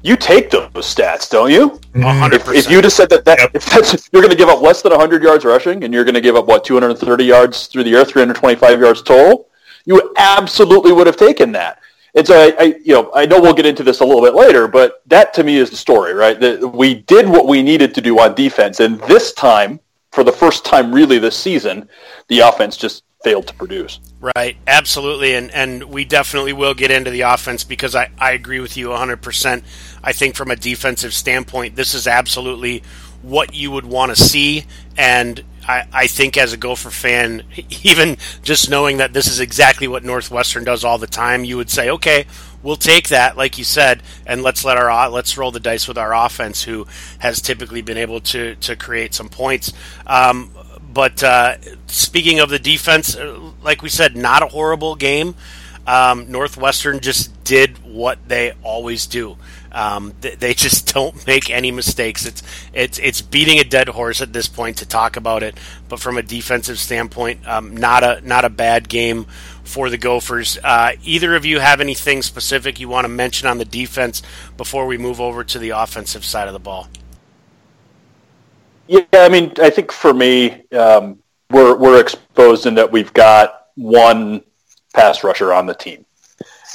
you 0.04 0.16
take 0.16 0.50
those 0.50 0.68
stats, 0.70 1.30
don't 1.30 1.50
you? 1.50 1.80
100%. 1.94 2.34
If, 2.34 2.48
if 2.48 2.70
you 2.70 2.82
just 2.82 2.94
said 2.94 3.08
that, 3.08 3.24
that 3.24 3.38
yep. 3.38 3.50
if 3.54 3.64
that's 3.64 4.10
you're 4.12 4.20
going 4.20 4.30
to 4.30 4.36
give 4.36 4.50
up 4.50 4.60
less 4.60 4.82
than 4.82 4.92
100 4.92 5.22
yards 5.22 5.46
rushing, 5.46 5.82
and 5.82 5.94
you're 5.94 6.04
going 6.04 6.14
to 6.14 6.20
give 6.20 6.36
up 6.36 6.46
what 6.46 6.62
230 6.62 7.24
yards 7.24 7.66
through 7.68 7.84
the 7.84 7.94
air, 7.94 8.04
325 8.04 8.80
yards 8.80 9.00
total, 9.00 9.48
you 9.86 10.12
absolutely 10.18 10.92
would 10.92 11.06
have 11.06 11.16
taken 11.16 11.52
that. 11.52 11.80
It's 12.12 12.28
a, 12.28 12.54
I, 12.60 12.64
you 12.84 12.92
know, 12.92 13.10
I 13.14 13.24
know 13.24 13.40
we'll 13.40 13.54
get 13.54 13.64
into 13.64 13.82
this 13.82 14.00
a 14.00 14.04
little 14.04 14.22
bit 14.22 14.34
later, 14.34 14.68
but 14.68 15.02
that 15.06 15.32
to 15.34 15.42
me 15.42 15.56
is 15.56 15.70
the 15.70 15.76
story, 15.76 16.12
right? 16.12 16.38
That 16.38 16.60
we 16.62 16.94
did 16.94 17.26
what 17.26 17.48
we 17.48 17.62
needed 17.62 17.94
to 17.94 18.02
do 18.02 18.20
on 18.20 18.34
defense, 18.34 18.80
and 18.80 19.00
this 19.00 19.32
time, 19.32 19.80
for 20.12 20.22
the 20.22 20.32
first 20.32 20.66
time 20.66 20.94
really 20.94 21.18
this 21.18 21.36
season, 21.36 21.88
the 22.28 22.40
offense 22.40 22.76
just 22.76 23.04
failed 23.24 23.46
to 23.46 23.54
produce. 23.54 24.00
Right, 24.24 24.56
absolutely, 24.66 25.34
and 25.34 25.50
and 25.50 25.84
we 25.84 26.06
definitely 26.06 26.54
will 26.54 26.72
get 26.72 26.90
into 26.90 27.10
the 27.10 27.20
offense 27.20 27.62
because 27.62 27.94
I, 27.94 28.08
I 28.18 28.32
agree 28.32 28.58
with 28.58 28.74
you 28.74 28.88
100%. 28.88 29.62
I 30.02 30.12
think 30.14 30.34
from 30.34 30.50
a 30.50 30.56
defensive 30.56 31.12
standpoint, 31.12 31.76
this 31.76 31.92
is 31.92 32.06
absolutely 32.06 32.82
what 33.20 33.52
you 33.52 33.70
would 33.70 33.84
want 33.84 34.16
to 34.16 34.22
see, 34.22 34.64
and 34.96 35.44
I, 35.68 35.86
I 35.92 36.06
think 36.06 36.38
as 36.38 36.54
a 36.54 36.56
Gopher 36.56 36.88
fan, 36.88 37.42
even 37.82 38.16
just 38.42 38.70
knowing 38.70 38.96
that 38.96 39.12
this 39.12 39.26
is 39.26 39.40
exactly 39.40 39.88
what 39.88 40.04
Northwestern 40.04 40.64
does 40.64 40.84
all 40.84 40.96
the 40.96 41.06
time, 41.06 41.44
you 41.44 41.58
would 41.58 41.68
say, 41.68 41.90
okay, 41.90 42.24
we'll 42.62 42.76
take 42.76 43.08
that, 43.08 43.36
like 43.36 43.58
you 43.58 43.64
said, 43.64 44.02
and 44.26 44.42
let's 44.42 44.64
let 44.64 44.78
our 44.78 45.10
let's 45.10 45.36
roll 45.36 45.50
the 45.50 45.60
dice 45.60 45.86
with 45.86 45.98
our 45.98 46.14
offense, 46.14 46.62
who 46.62 46.86
has 47.18 47.42
typically 47.42 47.82
been 47.82 47.98
able 47.98 48.20
to 48.20 48.54
to 48.56 48.74
create 48.74 49.12
some 49.12 49.28
points. 49.28 49.70
Um, 50.06 50.50
but 50.94 51.22
uh, 51.22 51.56
speaking 51.86 52.38
of 52.38 52.48
the 52.48 52.58
defense, 52.58 53.16
uh, 53.16 53.38
like 53.62 53.82
we 53.82 53.88
said, 53.88 54.16
not 54.16 54.42
a 54.42 54.46
horrible 54.46 54.94
game. 54.94 55.34
Um, 55.86 56.32
Northwestern 56.32 57.00
just 57.00 57.44
did 57.44 57.76
what 57.84 58.18
they 58.26 58.54
always 58.62 59.06
do. 59.06 59.36
Um, 59.70 60.14
they, 60.20 60.34
they, 60.34 60.54
just 60.54 60.94
don't 60.94 61.26
make 61.26 61.50
any 61.50 61.72
mistakes. 61.72 62.24
It's 62.24 62.42
it's 62.72 62.98
it's 62.98 63.20
beating 63.20 63.58
a 63.58 63.64
dead 63.64 63.88
horse 63.88 64.22
at 64.22 64.32
this 64.32 64.48
point 64.48 64.78
to 64.78 64.86
talk 64.86 65.16
about 65.16 65.42
it. 65.42 65.58
But 65.88 66.00
from 66.00 66.16
a 66.16 66.22
defensive 66.22 66.78
standpoint, 66.78 67.46
um, 67.46 67.76
not 67.76 68.04
a 68.04 68.20
not 68.26 68.44
a 68.44 68.50
bad 68.50 68.88
game 68.88 69.26
for 69.64 69.90
the 69.90 69.98
Gophers. 69.98 70.58
Uh, 70.62 70.92
either 71.02 71.34
of 71.34 71.44
you 71.44 71.58
have 71.58 71.80
anything 71.80 72.22
specific 72.22 72.80
you 72.80 72.88
want 72.88 73.04
to 73.04 73.08
mention 73.10 73.48
on 73.48 73.58
the 73.58 73.64
defense 73.64 74.22
before 74.56 74.86
we 74.86 74.96
move 74.96 75.20
over 75.20 75.42
to 75.44 75.58
the 75.58 75.70
offensive 75.70 76.24
side 76.24 76.46
of 76.46 76.54
the 76.54 76.60
ball? 76.60 76.88
Yeah, 78.86 79.04
I 79.12 79.28
mean, 79.28 79.52
I 79.60 79.70
think 79.70 79.90
for 79.90 80.12
me, 80.12 80.62
um, 80.72 81.18
we're 81.50 81.76
we're 81.76 82.00
exposed 82.00 82.66
in 82.66 82.74
that 82.74 82.90
we've 82.90 83.12
got 83.12 83.68
one 83.76 84.42
pass 84.92 85.24
rusher 85.24 85.52
on 85.52 85.66
the 85.66 85.74
team, 85.74 86.04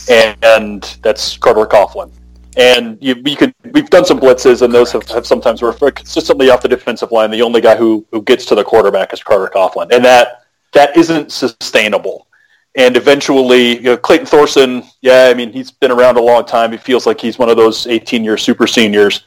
and, 0.10 0.38
and 0.44 0.98
that's 1.02 1.38
Carter 1.38 1.66
Coughlin. 1.66 2.12
And 2.58 2.98
you, 3.00 3.16
you 3.26 3.38
could 3.38 3.54
we've 3.72 3.90
done 3.90 4.06
some 4.06 4.20
blitzes, 4.20 4.64
and 4.64 4.74
those 4.74 4.92
have, 4.92 5.08
have 5.10 5.28
sometimes 5.28 5.62
were 5.62 5.74
consistently 5.74 6.50
off 6.50 6.62
the 6.62 6.68
defensive 6.68 7.12
line. 7.12 7.30
The 7.30 7.42
only 7.44 7.62
guy 7.62 7.76
who, 7.76 8.06
who 8.12 8.22
gets 8.24 8.46
to 8.46 8.56
the 8.56 8.64
quarterback 8.64 9.14
is 9.14 9.22
Carter 9.22 9.52
Coughlin, 9.54 9.92
and 9.92 10.04
that 10.04 10.46
that 10.74 10.98
isn't 10.98 11.32
sustainable. 11.32 12.28
And 12.76 12.96
eventually, 12.96 13.78
you 13.78 13.84
know, 13.84 13.98
Clayton 13.98 14.28
Thorson, 14.28 14.84
yeah, 15.02 15.28
I 15.30 15.34
mean, 15.34 15.52
he's 15.52 15.72
been 15.72 15.92
around 15.92 16.18
a 16.18 16.22
long 16.22 16.46
time. 16.46 16.72
He 16.72 16.78
feels 16.78 17.08
like 17.08 17.20
he's 17.20 17.40
one 17.40 17.50
of 17.50 17.58
those 17.58 17.88
18-year 17.88 18.38
super 18.38 18.68
seniors 18.68 19.24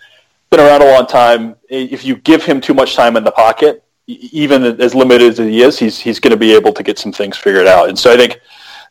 been 0.53 0.61
around 0.61 0.83
a 0.83 0.93
long 0.93 1.07
time. 1.07 1.57
If 1.69 2.05
you 2.05 2.17
give 2.17 2.45
him 2.45 2.61
too 2.61 2.75
much 2.75 2.95
time 2.95 3.17
in 3.17 3.25
the 3.25 3.33
pocket, 3.33 3.83
even 4.07 4.63
as 4.81 4.95
limited 4.95 5.33
as 5.33 5.39
he 5.39 5.63
is, 5.63 5.79
he's 5.79 5.99
he's 5.99 6.21
going 6.21 6.31
to 6.31 6.37
be 6.37 6.55
able 6.55 6.73
to 6.73 6.83
get 6.83 6.99
some 6.99 7.13
things 7.13 7.37
figured 7.37 7.67
out. 7.67 7.89
And 7.89 7.99
so 7.99 8.13
I 8.13 8.17
think 8.17 8.41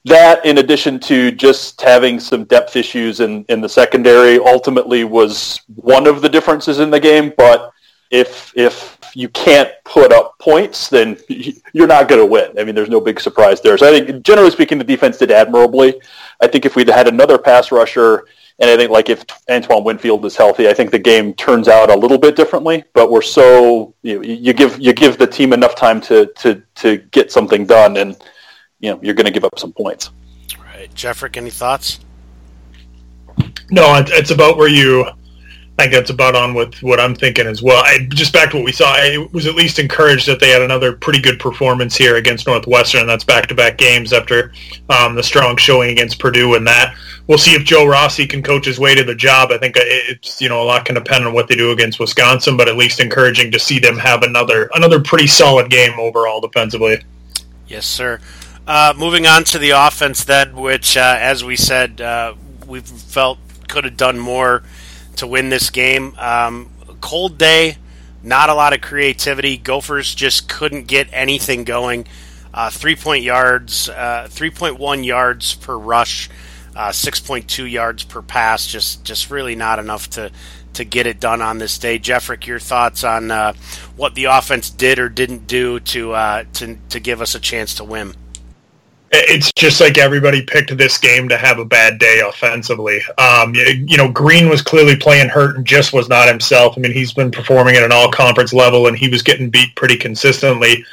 that, 0.05 0.43
in 0.45 0.57
addition 0.57 0.99
to 1.01 1.31
just 1.31 1.79
having 1.79 2.19
some 2.19 2.45
depth 2.45 2.75
issues 2.75 3.19
in, 3.19 3.45
in 3.47 3.61
the 3.61 3.69
secondary, 3.69 4.39
ultimately 4.39 5.03
was 5.03 5.61
one 5.75 6.07
of 6.07 6.21
the 6.21 6.29
differences 6.29 6.79
in 6.79 6.89
the 6.89 6.99
game. 6.99 7.31
But 7.37 7.71
if 8.09 8.51
if 8.55 8.97
you 9.13 9.29
can't 9.29 9.69
put 9.85 10.11
up 10.11 10.39
points, 10.39 10.89
then 10.89 11.17
you're 11.73 11.87
not 11.87 12.07
going 12.07 12.21
to 12.21 12.25
win. 12.25 12.57
I 12.57 12.63
mean, 12.63 12.73
there's 12.73 12.89
no 12.89 13.01
big 13.01 13.19
surprise 13.19 13.61
there. 13.61 13.77
So 13.77 13.87
I 13.87 13.99
think, 13.99 14.23
generally 14.23 14.51
speaking, 14.51 14.79
the 14.79 14.83
defense 14.83 15.17
did 15.17 15.31
admirably. 15.31 16.01
I 16.41 16.47
think 16.47 16.65
if 16.65 16.75
we'd 16.75 16.87
had 16.87 17.07
another 17.07 17.37
pass 17.37 17.71
rusher 17.71 18.25
and 18.61 18.69
I 18.69 18.77
think 18.77 18.91
like 18.91 19.09
if 19.09 19.25
Antoine 19.49 19.83
Winfield 19.83 20.23
is 20.23 20.35
healthy, 20.35 20.69
I 20.69 20.73
think 20.73 20.91
the 20.91 20.99
game 20.99 21.33
turns 21.33 21.67
out 21.67 21.89
a 21.89 21.95
little 21.95 22.19
bit 22.19 22.35
differently. 22.35 22.83
But 22.93 23.09
we're 23.09 23.23
so 23.23 23.95
you, 24.03 24.17
know, 24.17 24.21
you 24.21 24.53
give 24.53 24.79
you 24.79 24.93
give 24.93 25.17
the 25.17 25.25
team 25.25 25.51
enough 25.51 25.75
time 25.75 25.99
to 26.01 26.27
to 26.27 26.61
to 26.75 26.97
get 26.97 27.31
something 27.31 27.65
done, 27.65 27.97
and 27.97 28.15
you 28.79 28.91
know 28.91 28.99
you're 29.01 29.15
going 29.15 29.25
to 29.25 29.31
give 29.31 29.43
up 29.43 29.57
some 29.57 29.73
points. 29.73 30.11
Right, 30.59 30.93
Jeffrick, 30.93 31.37
any 31.37 31.49
thoughts? 31.49 32.01
No, 33.71 34.03
it's 34.07 34.29
about 34.29 34.57
where 34.57 34.69
you 34.69 35.07
I 35.81 35.85
think 35.85 35.95
that's 35.95 36.11
about 36.11 36.35
on 36.35 36.53
with 36.53 36.75
what 36.83 36.99
I'm 36.99 37.15
thinking 37.15 37.47
as 37.47 37.63
well. 37.63 37.81
I, 37.83 38.07
just 38.09 38.31
back 38.31 38.51
to 38.51 38.57
what 38.57 38.65
we 38.65 38.71
saw, 38.71 38.93
I 38.93 39.27
was 39.31 39.47
at 39.47 39.55
least 39.55 39.79
encouraged 39.79 40.27
that 40.27 40.39
they 40.39 40.49
had 40.49 40.61
another 40.61 40.93
pretty 40.93 41.19
good 41.19 41.39
performance 41.39 41.95
here 41.95 42.17
against 42.17 42.45
Northwestern. 42.45 43.07
That's 43.07 43.23
back-to-back 43.23 43.79
games 43.79 44.13
after 44.13 44.53
um, 44.91 45.15
the 45.15 45.23
strong 45.23 45.57
showing 45.57 45.89
against 45.89 46.19
Purdue, 46.19 46.53
and 46.53 46.67
that 46.67 46.95
we'll 47.25 47.39
see 47.39 47.55
if 47.55 47.63
Joe 47.63 47.87
Rossi 47.87 48.27
can 48.27 48.43
coach 48.43 48.67
his 48.67 48.77
way 48.77 48.93
to 48.93 49.03
the 49.03 49.15
job. 49.15 49.51
I 49.51 49.57
think 49.57 49.73
it's 49.75 50.39
you 50.39 50.49
know 50.49 50.61
a 50.61 50.65
lot 50.65 50.85
can 50.85 50.93
depend 50.93 51.25
on 51.25 51.33
what 51.33 51.47
they 51.47 51.55
do 51.55 51.71
against 51.71 51.99
Wisconsin, 51.99 52.57
but 52.57 52.69
at 52.69 52.77
least 52.77 52.99
encouraging 52.99 53.51
to 53.51 53.57
see 53.57 53.79
them 53.79 53.97
have 53.97 54.21
another 54.21 54.69
another 54.75 55.01
pretty 55.01 55.25
solid 55.25 55.71
game 55.71 55.99
overall 55.99 56.41
defensively. 56.41 57.01
Yes, 57.67 57.87
sir. 57.87 58.19
Uh, 58.67 58.93
moving 58.95 59.25
on 59.25 59.45
to 59.45 59.57
the 59.57 59.71
offense, 59.71 60.23
then, 60.23 60.55
which, 60.55 60.95
uh, 60.95 61.17
as 61.19 61.43
we 61.43 61.55
said, 61.55 61.99
uh, 62.01 62.35
we 62.67 62.81
felt 62.81 63.39
could 63.67 63.83
have 63.83 63.97
done 63.97 64.19
more 64.19 64.61
to 65.17 65.27
win 65.27 65.49
this 65.49 65.69
game. 65.69 66.15
Um, 66.17 66.69
cold 67.01 67.37
day, 67.37 67.77
not 68.23 68.49
a 68.49 68.53
lot 68.53 68.73
of 68.73 68.81
creativity. 68.81 69.57
Gophers 69.57 70.13
just 70.13 70.47
couldn't 70.47 70.87
get 70.87 71.07
anything 71.11 71.63
going. 71.63 72.07
Uh, 72.53 72.69
three 72.69 72.95
point 72.95 73.23
yards, 73.23 73.89
uh, 73.89 74.27
three 74.29 74.49
point 74.49 74.77
one 74.77 75.03
yards 75.03 75.55
per 75.55 75.77
rush, 75.77 76.29
uh, 76.75 76.91
six 76.91 77.19
point 77.19 77.47
two 77.47 77.65
yards 77.65 78.03
per 78.03 78.21
pass. 78.21 78.67
Just 78.67 79.03
just 79.03 79.31
really 79.31 79.55
not 79.55 79.79
enough 79.79 80.09
to 80.11 80.31
to 80.73 80.83
get 80.83 81.07
it 81.07 81.19
done 81.19 81.41
on 81.41 81.57
this 81.57 81.77
day. 81.77 81.99
Jeffrick, 81.99 82.45
your 82.45 82.59
thoughts 82.59 83.03
on 83.03 83.31
uh, 83.31 83.53
what 83.95 84.15
the 84.15 84.25
offense 84.25 84.69
did 84.69 84.99
or 84.99 85.09
didn't 85.09 85.47
do 85.47 85.79
to 85.79 86.13
uh, 86.13 86.43
to 86.53 86.77
to 86.89 86.99
give 86.99 87.21
us 87.21 87.35
a 87.35 87.39
chance 87.39 87.75
to 87.75 87.83
win? 87.83 88.13
It's 89.13 89.51
just 89.57 89.81
like 89.81 89.97
everybody 89.97 90.41
picked 90.41 90.75
this 90.77 90.97
game 90.97 91.27
to 91.27 91.37
have 91.37 91.59
a 91.59 91.65
bad 91.65 91.99
day 91.99 92.21
offensively. 92.25 93.01
Um, 93.17 93.53
you, 93.53 93.97
know, 93.97 94.09
Greene 94.09 94.47
was 94.47 94.61
clearly 94.61 94.95
playing 94.95 95.27
hurt 95.27 95.57
and 95.57 95.65
just 95.65 95.91
was 95.91 96.07
not 96.07 96.29
himself. 96.29 96.77
I 96.77 96.81
mean, 96.81 96.93
he's 96.93 97.11
been 97.11 97.29
performing 97.29 97.75
at 97.75 97.83
an 97.83 97.91
all 97.91 98.09
conference 98.09 98.53
level 98.53 98.87
and 98.87 98.97
he 98.97 99.09
was 99.09 99.21
getting 99.21 99.49
beat 99.49 99.75
pretty 99.75 99.97
consistently. 99.97 100.85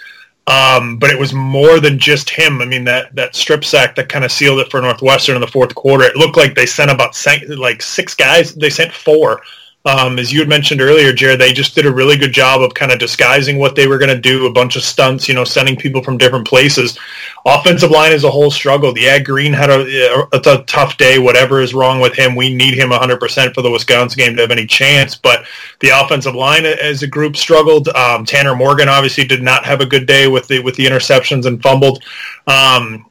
Um, 0.49 0.99
but 0.99 1.11
it 1.11 1.19
was 1.19 1.33
more 1.33 1.79
than 1.79 1.99
just 1.99 2.29
him. 2.29 2.61
I 2.61 2.65
mean, 2.65 2.83
that, 2.85 3.15
that 3.15 3.37
strip 3.37 3.65
sack 3.65 3.95
that 3.95 4.09
kind 4.09 4.25
of 4.25 4.33
sealed 4.33 4.61
it 4.61 4.71
for 4.71 4.81
Northwestern 4.81 5.37
in 5.37 5.41
the 5.41 5.47
fourth 5.47 5.75
quarter. 5.75 6.05
It 6.05 6.17
looked 6.17 6.39
like 6.39 6.55
they 6.55 6.67
sent 6.67 6.91
about 6.91 7.15
like 7.57 7.83
six 7.83 8.15
guys. 8.15 8.55
They 8.55 8.71
sent 8.71 8.93
four 8.93 9.43
um, 9.89 10.19
as 10.19 10.31
you 10.31 10.39
had 10.39 10.49
mentioned 10.49 10.83
earlier, 10.83 11.15
Jared, 11.15 11.41
they 11.41 11.53
just 11.53 11.75
did 11.75 11.87
a 11.87 11.93
really 11.93 12.19
good 12.19 12.33
job 12.33 12.61
of 12.61 12.75
kind 12.75 12.93
of 12.93 12.99
disguising 12.99 13.59
what 13.59 13.75
they 13.75 13.87
were 13.87 13.97
going 13.97 14.15
to 14.15 14.21
do, 14.21 14.47
a 14.47 14.53
bunch 14.53 14.77
of 14.77 14.83
stunts, 14.83 15.27
you 15.27 15.35
know, 15.35 15.45
sending 15.45 15.77
people 15.77 16.03
from 16.03 16.19
different 16.19 16.47
places. 16.47 16.99
Offensive 17.47 17.91
line 17.91 18.13
is 18.13 18.25
a 18.25 18.31
whole 18.31 18.51
struggled. 18.51 18.99
Yeah, 18.99 19.19
Greene 19.19 19.55
had 19.55 19.71
a, 19.71 20.27
a, 20.33 20.57
a 20.57 20.63
tough 20.65 20.99
day. 20.99 21.19
Whatever 21.19 21.63
is 21.63 21.73
wrong 21.73 22.01
with 22.01 22.15
him, 22.15 22.37
we 22.37 22.55
need 22.55 22.75
him 22.75 22.91
100% 22.91 23.55
for 23.55 23.63
the 23.63 23.71
Wisconsin 23.71 24.19
game 24.19 24.37
to 24.37 24.43
have 24.43 24.51
any 24.51 24.67
chance. 24.67 25.17
But 25.17 25.47
the 25.81 25.89
offensive 25.89 26.35
line 26.35 26.67
as 26.67 27.03
a 27.03 27.07
group 27.07 27.35
struggled. 27.35 27.89
Um, 27.89 28.27
Tanner 28.27 28.55
Morgan 28.55 28.91
obviously 28.91 29.25
did 29.25 29.43
not 29.43 29.65
have 29.65 29.81
a 29.81 29.87
good 29.87 30.07
day 30.07 30.29
with 30.29 30.49
the 30.49 30.59
with 30.61 30.77
the 30.77 30.85
interceptions 30.85 31.47
and 31.47 31.63
fumbled. 31.63 32.05
Um, 32.47 33.07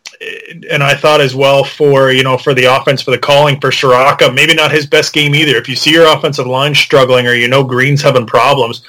and 0.70 0.84
I 0.84 0.96
thought 0.96 1.22
as 1.22 1.36
well 1.36 1.64
for 1.64 2.12
you 2.12 2.24
know 2.24 2.38
for 2.38 2.54
the 2.54 2.66
offense 2.66 3.02
for 3.02 3.12
the 3.12 3.18
calling 3.18 3.60
for 3.60 3.70
Ciarrocca, 3.70 4.34
maybe 4.34 4.54
not 4.54 4.72
his 4.72 4.86
best 4.86 5.14
game 5.14 5.36
either. 5.36 5.56
If 5.56 5.70
you 5.70 5.76
see 5.76 5.92
your 5.92 6.08
offensive 6.08 6.48
line 6.48 6.74
struggling 6.74 7.28
or 7.28 7.34
you 7.34 7.48
know 7.48 7.64
Greene's 7.64 8.02
having 8.02 8.26
problems, 8.26 8.82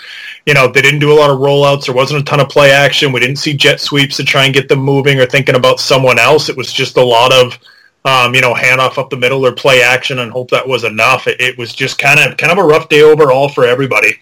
you 0.46 0.54
know 0.54 0.68
they 0.68 0.82
didn't 0.82 1.00
do 1.00 1.12
a 1.12 1.18
lot 1.18 1.30
of 1.30 1.38
rollouts. 1.38 1.86
There 1.86 1.94
wasn't 1.94 2.22
a 2.22 2.24
ton 2.24 2.40
of 2.40 2.48
play 2.48 2.70
action. 2.70 3.12
We 3.12 3.20
didn't 3.20 3.36
see 3.36 3.54
jet 3.54 3.80
sweeps 3.80 4.16
to 4.16 4.24
try 4.24 4.44
and 4.44 4.54
get 4.54 4.68
them 4.68 4.80
moving 4.80 5.18
or 5.20 5.26
thinking 5.26 5.56
about 5.56 5.80
someone 5.80 6.18
else. 6.18 6.48
It 6.48 6.56
was 6.56 6.72
just 6.72 6.96
a 6.96 7.04
lot 7.04 7.32
of 7.32 7.58
um, 8.04 8.34
you 8.34 8.40
know 8.40 8.54
handoff 8.54 8.96
up 8.96 9.10
the 9.10 9.16
middle 9.16 9.44
or 9.44 9.52
play 9.52 9.82
action 9.82 10.20
and 10.20 10.32
hope 10.32 10.50
that 10.50 10.66
was 10.66 10.84
enough. 10.84 11.26
It, 11.26 11.40
it 11.40 11.58
was 11.58 11.74
just 11.74 11.98
kind 11.98 12.20
of 12.20 12.36
kind 12.38 12.52
of 12.52 12.58
a 12.58 12.64
rough 12.64 12.88
day 12.88 13.02
overall 13.02 13.48
for 13.48 13.66
everybody. 13.66 14.20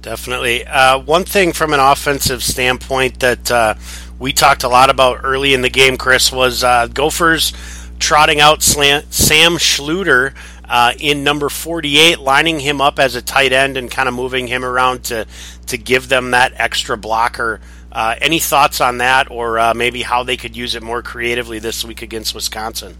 Definitely. 0.00 0.66
Uh, 0.66 0.98
one 0.98 1.24
thing 1.24 1.52
from 1.52 1.74
an 1.74 1.80
offensive 1.80 2.42
standpoint 2.42 3.20
that. 3.20 3.50
Uh, 3.50 3.74
we 4.18 4.32
talked 4.32 4.64
a 4.64 4.68
lot 4.68 4.90
about 4.90 5.20
early 5.22 5.54
in 5.54 5.62
the 5.62 5.70
game, 5.70 5.96
Chris, 5.96 6.32
was 6.32 6.64
uh, 6.64 6.86
Gophers 6.88 7.52
trotting 7.98 8.40
out 8.40 8.62
Sam 8.62 9.02
Schlueter 9.10 10.34
uh, 10.68 10.92
in 10.98 11.24
number 11.24 11.48
48, 11.48 12.18
lining 12.18 12.60
him 12.60 12.80
up 12.80 12.98
as 12.98 13.14
a 13.14 13.22
tight 13.22 13.52
end 13.52 13.76
and 13.76 13.90
kind 13.90 14.08
of 14.08 14.14
moving 14.14 14.46
him 14.46 14.64
around 14.64 15.04
to, 15.04 15.26
to 15.66 15.78
give 15.78 16.08
them 16.08 16.32
that 16.32 16.52
extra 16.56 16.96
blocker. 16.96 17.60
Uh, 17.92 18.14
any 18.20 18.38
thoughts 18.38 18.80
on 18.80 18.98
that, 18.98 19.30
or 19.30 19.58
uh, 19.58 19.74
maybe 19.74 20.02
how 20.02 20.22
they 20.22 20.36
could 20.36 20.56
use 20.56 20.74
it 20.74 20.82
more 20.82 21.02
creatively 21.02 21.58
this 21.58 21.84
week 21.84 22.02
against 22.02 22.34
Wisconsin? 22.34 22.96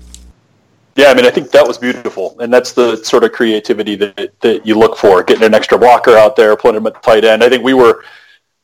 Yeah, 0.94 1.08
I 1.08 1.14
mean, 1.14 1.26
I 1.26 1.30
think 1.30 1.50
that 1.50 1.66
was 1.66 1.76
beautiful, 1.76 2.38
and 2.40 2.52
that's 2.52 2.72
the 2.72 2.96
sort 2.96 3.22
of 3.22 3.32
creativity 3.32 3.96
that 3.96 4.40
that 4.40 4.66
you 4.66 4.78
look 4.78 4.96
for, 4.96 5.22
getting 5.22 5.44
an 5.44 5.52
extra 5.52 5.76
blocker 5.76 6.16
out 6.16 6.36
there, 6.36 6.56
putting 6.56 6.78
him 6.78 6.86
at 6.86 6.94
the 6.94 7.00
tight 7.00 7.22
end. 7.22 7.44
I 7.44 7.50
think 7.50 7.62
we 7.62 7.74
were 7.74 8.02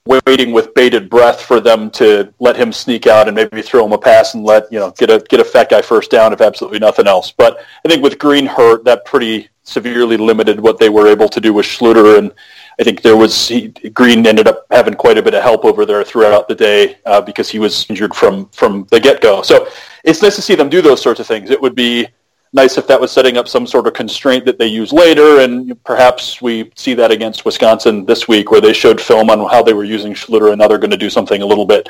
waiting 0.07 0.53
with 0.53 0.75
bated 0.75 1.09
breath 1.09 1.41
for 1.41 1.61
them 1.61 1.91
to 1.91 2.33
let 2.41 2.57
him 2.57 2.73
sneak 2.73 3.07
out 3.07 3.29
and 3.29 3.37
maybe 3.37 3.63
throw 3.63 3.85
him 3.85 3.93
a 3.93 3.99
pass 3.99 4.35
and 4.35 4.45
let 4.45 4.71
you 4.73 4.79
know 4.79 4.91
get 4.93 5.11
a 5.11 5.25
get 5.29 5.41
a 5.41 5.45
fat 5.45 5.71
guy 5.71 5.81
first 5.81 6.11
down 6.11 6.33
if 6.33 6.41
absolutely 6.41 6.79
nothing 6.79 7.07
else. 7.07 7.31
But 7.31 7.59
I 7.85 7.89
think 7.89 8.03
with 8.03 8.19
Greene 8.19 8.47
hurt, 8.47 8.85
that 8.85 9.05
pretty 9.05 9.49
severely 9.65 10.17
limited 10.17 10.59
what 10.59 10.79
they 10.79 10.89
were 10.89 11.07
able 11.07 11.29
to 11.29 11.41
do 11.41 11.53
with 11.53 11.65
Schlueter, 11.67 12.19
and 12.19 12.33
I 12.81 12.83
think 12.83 13.03
there 13.03 13.17
was 13.17 13.49
he, 13.49 13.69
Greene 13.69 14.27
ended 14.27 14.49
up 14.49 14.67
having 14.71 14.95
quite 14.95 15.19
a 15.19 15.23
bit 15.23 15.35
of 15.35 15.43
help 15.43 15.65
over 15.65 15.87
there 15.87 16.03
throughout 16.03 16.49
the 16.49 16.55
day 16.55 16.99
uh, 17.07 17.21
because 17.21 17.49
he 17.49 17.61
was 17.61 17.89
injured 17.89 18.15
from 18.15 18.49
from 18.49 18.87
the 18.91 18.99
get 18.99 19.21
go. 19.21 19.43
So 19.43 19.69
it's 20.03 20.21
nice 20.21 20.35
to 20.37 20.43
see 20.43 20.57
them 20.57 20.69
do 20.69 20.83
those 20.83 21.01
sorts 21.01 21.21
of 21.21 21.29
things. 21.29 21.51
It 21.51 21.61
would 21.61 21.77
be 21.77 22.09
nice 22.53 22.77
if 22.77 22.87
that 22.87 23.01
was 23.01 23.11
setting 23.11 23.37
up 23.37 23.49
some 23.49 23.67
sort 23.67 23.87
of 23.87 23.95
constraint 23.95 24.45
that 24.45 24.59
they 24.59 24.67
use 24.67 24.93
later, 24.93 25.41
and 25.41 25.83
perhaps 25.85 26.43
we 26.43 26.71
see 26.75 26.95
that 26.95 27.11
against 27.11 27.45
Wisconsin 27.45 28.05
this 28.05 28.29
week, 28.29 28.51
where 28.51 28.61
they 28.61 28.73
showed 28.73 29.01
film 29.01 29.31
on 29.31 29.39
how 29.51 29.63
they 29.63 29.73
were 29.73 29.85
using 29.85 30.15
Schlueter, 30.15 30.51
and 30.51 30.59
now 30.59 30.69
they're 30.69 30.79
going 30.79 30.91
to 30.91 30.97
do 30.97 31.11
something 31.11 31.43
a 31.43 31.47
little 31.47 31.67
bit 31.67 31.89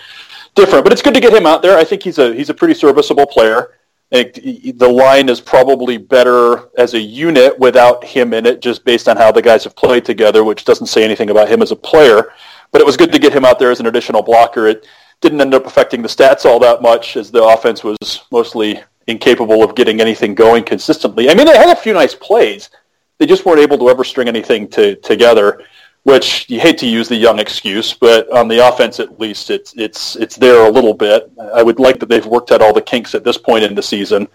different. 0.55 0.85
But 0.85 0.93
it's 0.93 1.03
good 1.03 1.15
to 1.15 1.21
get 1.21 1.35
him 1.35 1.47
out 1.47 1.63
there. 1.63 1.77
I 1.77 1.85
think 1.85 2.03
he's 2.03 2.19
a 2.19 2.35
he's 2.35 2.51
a 2.51 2.55
pretty 2.55 2.75
serviceable 2.75 3.27
player. 3.27 3.75
the 4.11 4.89
line 4.93 5.29
is 5.29 5.41
probably 5.41 5.97
better 5.97 6.69
as 6.77 6.95
a 6.95 7.01
unit 7.01 7.59
without 7.59 8.05
him 8.05 8.35
in 8.35 8.47
it, 8.47 8.61
just 8.61 8.85
based 8.85 9.09
on 9.09 9.17
how 9.17 9.33
the 9.33 9.43
guys 9.43 9.65
have 9.65 9.75
played 9.75 10.05
together, 10.05 10.45
which 10.45 10.65
doesn't 10.65 10.87
say 10.87 11.03
anything 11.03 11.31
about 11.31 11.49
him 11.49 11.63
as 11.63 11.73
a 11.73 11.77
player. 11.77 12.33
But 12.71 12.81
it 12.81 12.87
was 12.87 12.97
good 12.97 13.13
to 13.13 13.19
get 13.19 13.33
him 13.33 13.45
out 13.45 13.59
there 13.59 13.71
as 13.71 13.81
an 13.81 13.87
additional 13.87 14.23
blocker. 14.23 14.67
It 14.67 14.87
didn't 15.21 15.41
end 15.41 15.55
up 15.55 15.67
affecting 15.67 16.03
the 16.03 16.09
stats 16.09 16.45
all 16.45 16.59
that 16.61 16.83
much, 16.83 17.17
as 17.17 17.31
the 17.31 17.43
offense 17.43 17.83
was 17.83 17.97
mostly 18.31 18.83
incapable 19.07 19.63
of 19.63 19.75
getting 19.75 20.01
anything 20.01 20.35
going 20.35 20.65
consistently. 20.65 21.31
I 21.31 21.35
mean, 21.35 21.47
they 21.47 21.57
had 21.57 21.69
a 21.69 21.77
few 21.77 21.93
nice 21.93 22.15
plays. 22.15 22.71
They 23.19 23.27
just 23.27 23.45
weren't 23.45 23.61
able 23.61 23.79
to 23.79 23.89
ever 23.91 24.05
string 24.05 24.29
anything 24.29 24.69
to, 24.71 24.97
together, 24.97 25.65
which 26.05 26.49
you 26.49 26.61
hate 26.61 26.79
to 26.79 26.87
use 26.87 27.09
the 27.09 27.17
young 27.17 27.39
excuse, 27.39 27.95
but 27.95 28.31
on 28.33 28.49
the 28.49 28.67
offense 28.67 28.99
at 28.99 29.21
least 29.21 29.51
it's 29.51 29.75
it's 29.77 30.17
it's 30.17 30.37
there 30.37 30.67
a 30.67 30.71
little 30.71 30.95
bit. 30.95 31.31
I 31.55 31.63
would 31.63 31.79
like 31.79 32.01
that 32.01 32.09
they've 32.09 32.27
worked 32.27 32.51
out 32.51 32.63
all 32.63 32.73
the 32.73 32.83
kinks 32.83 33.15
at 33.15 33.23
this 33.23 33.39
point 33.39 33.65
in 33.65 33.75
the 33.75 33.83
season. 33.83 34.27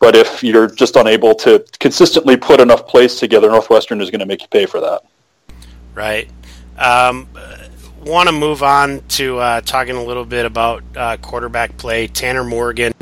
But 0.00 0.16
if 0.16 0.42
you're 0.42 0.68
just 0.68 0.96
unable 0.96 1.34
to 1.36 1.64
consistently 1.78 2.36
put 2.36 2.60
enough 2.60 2.86
plays 2.86 3.16
together, 3.16 3.48
Northwestern 3.48 4.00
is 4.00 4.10
going 4.10 4.20
to 4.20 4.26
make 4.26 4.42
you 4.42 4.48
pay 4.48 4.66
for 4.66 4.80
that. 4.80 5.02
Right. 5.94 6.28
Um, 6.76 7.28
Want 8.04 8.28
to 8.28 8.34
move 8.34 8.62
on 8.62 9.02
to 9.10 9.38
uh, 9.38 9.60
talking 9.62 9.96
a 9.96 10.04
little 10.04 10.26
bit 10.26 10.44
about 10.44 10.82
uh, 10.94 11.16
quarterback 11.16 11.78
play. 11.78 12.06
Tanner 12.06 12.44
Morgan 12.44 12.92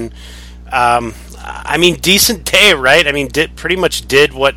um, 0.72 1.14
I 1.38 1.76
mean, 1.76 1.96
decent 1.96 2.44
day, 2.44 2.72
right? 2.74 3.06
I 3.06 3.12
mean, 3.12 3.28
did 3.28 3.56
pretty 3.56 3.76
much 3.76 4.08
did 4.08 4.32
what 4.32 4.54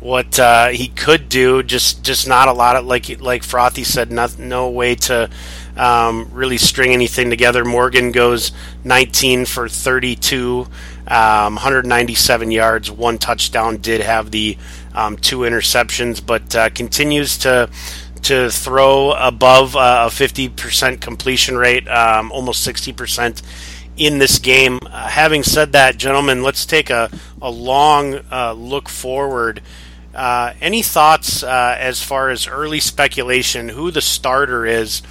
what 0.00 0.38
uh, 0.38 0.68
he 0.68 0.88
could 0.88 1.28
do. 1.28 1.62
Just 1.62 2.04
just 2.04 2.28
not 2.28 2.48
a 2.48 2.52
lot 2.52 2.76
of 2.76 2.84
like 2.84 3.20
like 3.20 3.42
Frothy 3.42 3.84
said, 3.84 4.12
not, 4.12 4.38
no 4.38 4.68
way 4.68 4.94
to 4.94 5.30
um, 5.76 6.28
really 6.32 6.58
string 6.58 6.92
anything 6.92 7.30
together. 7.30 7.64
Morgan 7.64 8.12
goes 8.12 8.52
19 8.84 9.46
for 9.46 9.68
32, 9.68 10.66
um, 11.08 11.54
197 11.54 12.50
yards, 12.50 12.90
one 12.90 13.18
touchdown. 13.18 13.78
Did 13.78 14.00
have 14.02 14.30
the 14.30 14.58
um, 14.94 15.16
two 15.16 15.40
interceptions, 15.40 16.24
but 16.24 16.54
uh, 16.54 16.70
continues 16.70 17.38
to 17.38 17.70
to 18.22 18.50
throw 18.50 19.12
above 19.12 19.76
uh, 19.76 20.08
a 20.08 20.10
50% 20.10 21.00
completion 21.00 21.56
rate, 21.56 21.86
um, 21.86 22.32
almost 22.32 22.66
60% 22.66 23.40
in 23.96 24.18
this 24.18 24.38
game. 24.38 24.78
Uh, 24.84 25.08
having 25.08 25.42
said 25.42 25.72
that, 25.72 25.96
gentlemen, 25.96 26.42
let's 26.42 26.66
take 26.66 26.90
a, 26.90 27.10
a 27.40 27.50
long 27.50 28.20
uh, 28.30 28.52
look 28.52 28.88
forward. 28.88 29.62
Uh, 30.14 30.54
any 30.60 30.82
thoughts 30.82 31.42
uh, 31.42 31.76
as 31.78 32.02
far 32.02 32.30
as 32.30 32.46
early 32.46 32.80
speculation 32.80 33.68
who 33.70 33.90
the 33.90 34.00
starter 34.00 34.64
is 34.64 35.02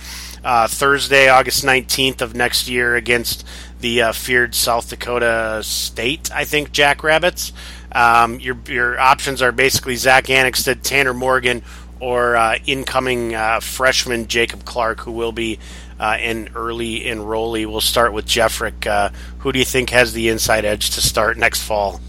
uh, 0.43 0.67
Thursday, 0.67 1.27
August 1.27 1.63
19th 1.63 2.21
of 2.21 2.35
next 2.35 2.67
year 2.67 2.95
against 2.95 3.45
the 3.81 4.01
uh, 4.01 4.11
feared 4.11 4.55
South 4.55 4.89
Dakota 4.89 5.61
State, 5.63 6.31
I 6.33 6.45
think, 6.45 6.71
Jackrabbits? 6.71 7.51
Um, 7.91 8.39
your, 8.39 8.57
your 8.67 8.99
options 8.99 9.41
are 9.41 9.51
basically 9.51 9.95
Zach 9.95 10.25
Annexstad, 10.25 10.81
Tanner 10.81 11.13
Morgan, 11.13 11.63
or 11.99 12.35
incoming 12.65 13.33
freshman 13.61 14.27
Jacob 14.27 14.65
Clark, 14.65 14.99
who 14.99 15.11
will 15.11 15.31
be 15.31 15.59
uh, 15.99 16.17
and 16.19 16.49
early 16.55 17.01
enrollee. 17.01 17.65
We'll 17.65 17.81
start 17.81 18.13
with 18.13 18.25
Jeffrick. 18.25 18.87
Uh, 18.87 19.09
who 19.39 19.51
do 19.51 19.59
you 19.59 19.65
think 19.65 19.89
has 19.91 20.13
the 20.13 20.29
inside 20.29 20.65
edge 20.65 20.91
to 20.91 21.01
start 21.01 21.37
next 21.37 21.63
fall? 21.63 22.01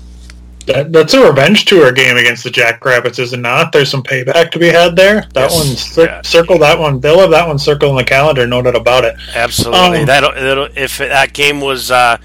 That, 0.67 0.93
that's 0.93 1.15
a 1.15 1.25
revenge 1.25 1.65
tour 1.65 1.93
game 1.93 2.17
against 2.17 2.43
the 2.43 2.51
Jackrabbits, 2.51 3.21
is 3.21 3.33
it 3.33 3.39
not? 3.39 3.71
There's 3.71 3.89
some 3.89 4.03
payback 4.03 4.51
to 4.51 4.59
be 4.59 4.67
had 4.67 4.97
there. 4.97 5.21
That 5.33 5.51
yes. 5.51 5.55
one, 5.55 5.77
cir- 5.77 6.05
yeah. 6.07 6.23
circle 6.23 6.59
that 6.59 6.77
one. 6.77 6.99
They'll 6.99 7.21
have 7.21 7.31
that 7.31 7.47
one 7.47 7.59
circle 7.59 7.91
in 7.91 7.97
the 7.97 8.05
calendar, 8.05 8.47
no 8.49 8.63
doubt 8.63 8.75
about 8.75 9.05
it. 9.05 9.17
Absolutely. 9.35 10.01
Um, 10.01 10.07
that'll, 10.07 10.33
that'll, 10.33 10.69
if 10.75 10.99
that 10.99 11.33
game 11.33 11.61
was 11.61 11.93
uh, 11.93 12.19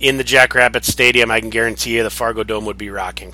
in 0.00 0.16
the 0.16 0.24
Jackrabbits 0.24 0.88
Stadium, 0.88 1.30
I 1.30 1.38
can 1.40 1.50
guarantee 1.50 1.96
you 1.96 2.02
the 2.02 2.10
Fargo 2.10 2.42
Dome 2.42 2.64
would 2.64 2.78
be 2.78 2.90
rocking. 2.90 3.32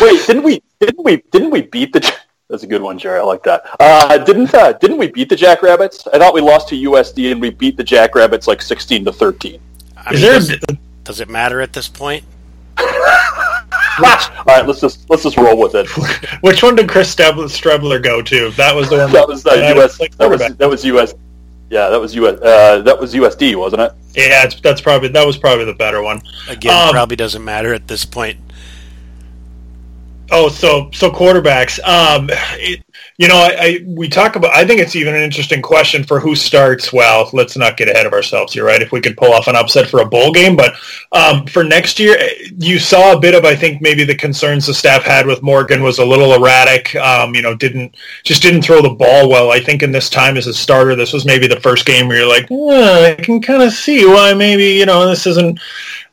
Wait, 0.00 0.26
didn't 0.26 0.44
we? 0.44 0.62
Didn't 0.80 1.04
we? 1.04 1.22
Didn't 1.30 1.50
we 1.50 1.62
beat 1.62 1.92
the? 1.92 2.14
That's 2.48 2.62
a 2.62 2.66
good 2.66 2.80
one, 2.80 2.98
Jerry. 2.98 3.20
I 3.20 3.22
like 3.24 3.42
that. 3.42 3.62
Uh, 3.78 4.16
didn't 4.18 4.54
uh, 4.54 4.72
didn't 4.72 4.96
we 4.96 5.08
beat 5.08 5.28
the 5.28 5.36
Jackrabbits? 5.36 6.06
I 6.08 6.18
thought 6.18 6.32
we 6.32 6.40
lost 6.40 6.68
to 6.68 6.76
USD 6.76 7.30
and 7.32 7.40
we 7.42 7.50
beat 7.50 7.76
the 7.76 7.84
Jackrabbits 7.84 8.46
like 8.48 8.62
sixteen 8.62 9.04
to 9.04 9.12
thirteen. 9.12 9.60
I 9.98 10.12
mean, 10.12 10.22
does, 10.22 10.48
it, 10.48 10.64
does 11.04 11.20
it 11.20 11.28
matter 11.28 11.60
at 11.60 11.74
this 11.74 11.88
point? 11.88 12.24
All 12.78 12.84
right, 14.46 14.66
let's 14.66 14.80
just 14.80 15.10
let's 15.10 15.24
just 15.24 15.36
roll 15.36 15.58
with 15.58 15.74
it. 15.74 15.88
Which 16.40 16.62
one 16.62 16.74
did 16.76 16.88
Chris 16.88 17.14
Strebler 17.14 18.02
go 18.02 18.22
to? 18.22 18.50
That 18.52 18.74
was 18.74 18.88
the 18.88 18.96
one. 18.96 19.12
that 19.12 19.28
was 19.28 19.42
the 19.42 19.50
uh, 19.50 19.82
US. 19.82 20.00
Like 20.00 20.16
that 20.16 20.30
was 20.30 20.40
that 20.40 20.68
was 20.70 20.84
US. 20.86 21.14
Yeah, 21.68 21.90
that 21.90 22.00
was 22.00 22.14
US. 22.14 22.40
Uh, 22.40 22.80
that 22.80 22.98
was 22.98 23.12
USD, 23.12 23.56
wasn't 23.56 23.82
it? 23.82 23.92
Yeah, 24.14 24.48
that's 24.62 24.80
probably 24.80 25.08
that 25.08 25.26
was 25.26 25.36
probably 25.36 25.66
the 25.66 25.74
better 25.74 26.02
one. 26.02 26.22
Again, 26.48 26.72
um, 26.72 26.92
probably 26.92 27.16
doesn't 27.16 27.44
matter 27.44 27.74
at 27.74 27.88
this 27.88 28.06
point. 28.06 28.38
Oh, 30.30 30.48
so 30.48 30.90
so 30.92 31.10
quarterbacks. 31.10 31.82
Um, 31.84 32.28
it, 32.30 32.84
you 33.16 33.26
know, 33.26 33.36
I, 33.36 33.56
I, 33.58 33.84
we 33.84 34.08
talk 34.08 34.36
about. 34.36 34.54
I 34.54 34.64
think 34.64 34.80
it's 34.80 34.94
even 34.94 35.14
an 35.14 35.22
interesting 35.22 35.60
question 35.60 36.04
for 36.04 36.20
who 36.20 36.36
starts. 36.36 36.92
Well, 36.92 37.28
let's 37.32 37.56
not 37.56 37.76
get 37.76 37.88
ahead 37.88 38.06
of 38.06 38.12
ourselves 38.12 38.52
here, 38.52 38.64
right? 38.64 38.80
If 38.80 38.92
we 38.92 39.00
could 39.00 39.16
pull 39.16 39.32
off 39.32 39.48
an 39.48 39.56
upset 39.56 39.88
for 39.88 40.00
a 40.00 40.06
bowl 40.06 40.32
game, 40.32 40.54
but 40.54 40.74
um, 41.12 41.46
for 41.46 41.64
next 41.64 41.98
year, 41.98 42.16
you 42.58 42.78
saw 42.78 43.12
a 43.12 43.18
bit 43.18 43.34
of. 43.34 43.44
I 43.44 43.56
think 43.56 43.82
maybe 43.82 44.04
the 44.04 44.14
concerns 44.14 44.66
the 44.66 44.74
staff 44.74 45.02
had 45.02 45.26
with 45.26 45.42
Morgan 45.42 45.82
was 45.82 45.98
a 45.98 46.04
little 46.04 46.34
erratic. 46.34 46.94
Um, 46.94 47.34
you 47.34 47.42
know, 47.42 47.56
didn't 47.56 47.96
just 48.22 48.42
didn't 48.42 48.62
throw 48.62 48.82
the 48.82 48.90
ball 48.90 49.28
well. 49.28 49.50
I 49.50 49.60
think 49.60 49.82
in 49.82 49.90
this 49.90 50.10
time 50.10 50.36
as 50.36 50.46
a 50.46 50.54
starter, 50.54 50.94
this 50.94 51.12
was 51.12 51.24
maybe 51.24 51.48
the 51.48 51.60
first 51.60 51.86
game 51.86 52.06
where 52.06 52.18
you're 52.18 52.28
like, 52.28 52.50
eh, 52.50 53.16
I 53.18 53.22
can 53.22 53.40
kind 53.40 53.62
of 53.62 53.72
see 53.72 54.06
why 54.06 54.34
maybe 54.34 54.66
you 54.66 54.86
know 54.86 55.08
this 55.08 55.26
isn't 55.26 55.58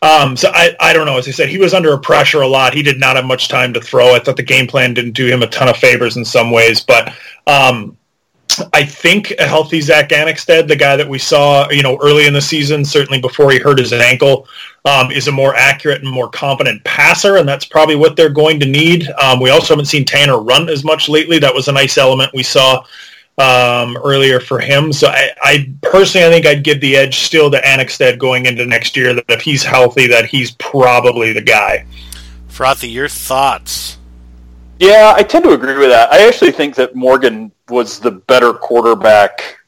um, 0.02 0.36
so 0.36 0.52
I, 0.54 0.76
I 0.80 0.94
don't 0.94 1.06
know. 1.06 1.18
As 1.18 1.28
I 1.28 1.32
said, 1.32 1.50
he 1.50 1.58
was 1.58 1.74
under 1.74 1.94
a 1.94 2.00
pressure 2.00 2.42
a 2.42 2.48
lot. 2.48 2.74
He 2.74 2.84
did 2.84 3.00
not 3.00 3.16
have 3.16 3.26
much 3.26 3.48
time 3.48 3.74
to 3.74 3.82
throw. 3.82 4.14
I 4.14 4.20
thought 4.20 4.38
the 4.38 4.44
game 4.44 4.68
plan 4.68 4.94
didn't 4.94 5.14
do 5.14 5.28
him 5.28 5.42
a 5.42 5.48
ton 5.48 5.70
of 5.70 5.78
favors 5.78 6.18
in 6.18 6.26
some 6.26 6.52
ways, 6.52 6.82
but 6.82 7.14
um, 7.48 7.98
I 8.74 8.84
think 8.86 9.32
a 9.40 9.48
healthy 9.48 9.82
Zach 9.82 10.10
Annexstad, 10.10 10.68
the 10.68 10.76
guy 10.76 10.96
that 10.96 11.08
we 11.08 11.18
saw, 11.18 11.70
you 11.72 11.82
know, 11.82 11.98
early 12.02 12.28
in 12.28 12.34
the 12.34 12.42
season, 12.42 12.86
certainly 12.86 13.20
before 13.20 13.52
he 13.52 13.60
hurt 13.60 13.80
his 13.80 13.92
ankle, 13.92 14.48
um, 14.86 15.12
is 15.12 15.28
a 15.28 15.32
more 15.32 15.56
accurate 15.56 16.02
and 16.02 16.12
more 16.12 16.30
competent 16.30 16.84
passer, 16.84 17.38
and 17.38 17.50
that's 17.50 17.66
probably 17.66 17.96
what 17.96 18.16
they're 18.16 18.30
going 18.30 18.60
to 18.60 18.68
need. 18.68 19.10
Um, 19.22 19.40
we 19.40 19.50
also 19.50 19.74
haven't 19.74 19.88
seen 19.88 20.06
Tanner 20.06 20.40
run 20.40 20.70
as 20.70 20.84
much 20.84 21.10
lately. 21.10 21.40
That 21.40 21.54
was 21.54 21.68
a 21.68 21.72
nice 21.72 21.98
element 21.98 22.32
we 22.34 22.44
saw 22.44 22.84
um, 23.38 23.98
earlier 23.98 24.40
for 24.40 24.60
him. 24.60 24.94
So 24.94 25.08
I, 25.08 25.32
I, 25.42 25.74
personally, 25.82 26.28
I 26.28 26.30
think 26.30 26.46
I'd 26.46 26.64
give 26.64 26.80
the 26.82 26.96
edge 26.96 27.20
still 27.20 27.52
to 27.52 27.60
Annexstad 27.60 28.18
going 28.18 28.46
into 28.46 28.66
next 28.66 28.96
year. 28.96 29.14
That 29.14 29.26
if 29.30 29.42
he's 29.42 29.64
healthy, 29.64 30.08
that 30.08 30.26
he's 30.26 30.52
probably 30.52 31.34
the 31.34 31.42
guy. 31.42 31.86
Frothy, 32.48 32.90
your 32.90 33.10
thoughts? 33.10 33.98
Yeah, 34.80 35.14
I 35.16 35.24
tend 35.24 35.44
to 35.46 35.52
agree 35.52 35.78
with 35.78 35.90
that. 35.90 36.12
I 36.12 36.28
actually 36.28 36.52
think 36.52 36.76
that 36.76 36.96
Morgan 36.96 37.52
was 37.70 38.00
the 38.00 38.12
better 38.12 38.54
quarterback, 38.54 39.60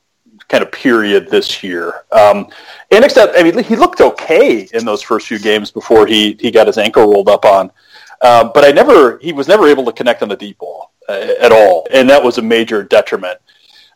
kind 0.47 0.63
of 0.63 0.71
period 0.71 1.29
this 1.29 1.63
year. 1.63 2.05
Um, 2.11 2.47
Annexstad, 2.91 3.33
I 3.37 3.43
mean, 3.43 3.63
he 3.63 3.75
looked 3.75 3.99
okay 4.01 4.67
in 4.73 4.85
those 4.85 5.01
first 5.01 5.27
few 5.27 5.39
games 5.39 5.71
before 5.71 6.07
he 6.07 6.37
he 6.39 6.51
got 6.51 6.67
his 6.67 6.77
ankle 6.77 7.11
rolled 7.11 7.29
up 7.29 7.45
on. 7.45 7.71
Uh, 8.21 8.49
but 8.53 8.63
I 8.63 8.71
never, 8.71 9.17
he 9.19 9.31
was 9.31 9.47
never 9.47 9.67
able 9.67 9.85
to 9.85 9.91
connect 9.91 10.23
on 10.23 10.29
the 10.29 10.35
deep 10.35 10.57
ball 10.57 10.91
uh, 11.07 11.33
at 11.39 11.51
all, 11.51 11.87
and 11.91 12.09
that 12.09 12.23
was 12.23 12.37
a 12.37 12.41
major 12.41 12.81
detriment. 12.83 13.39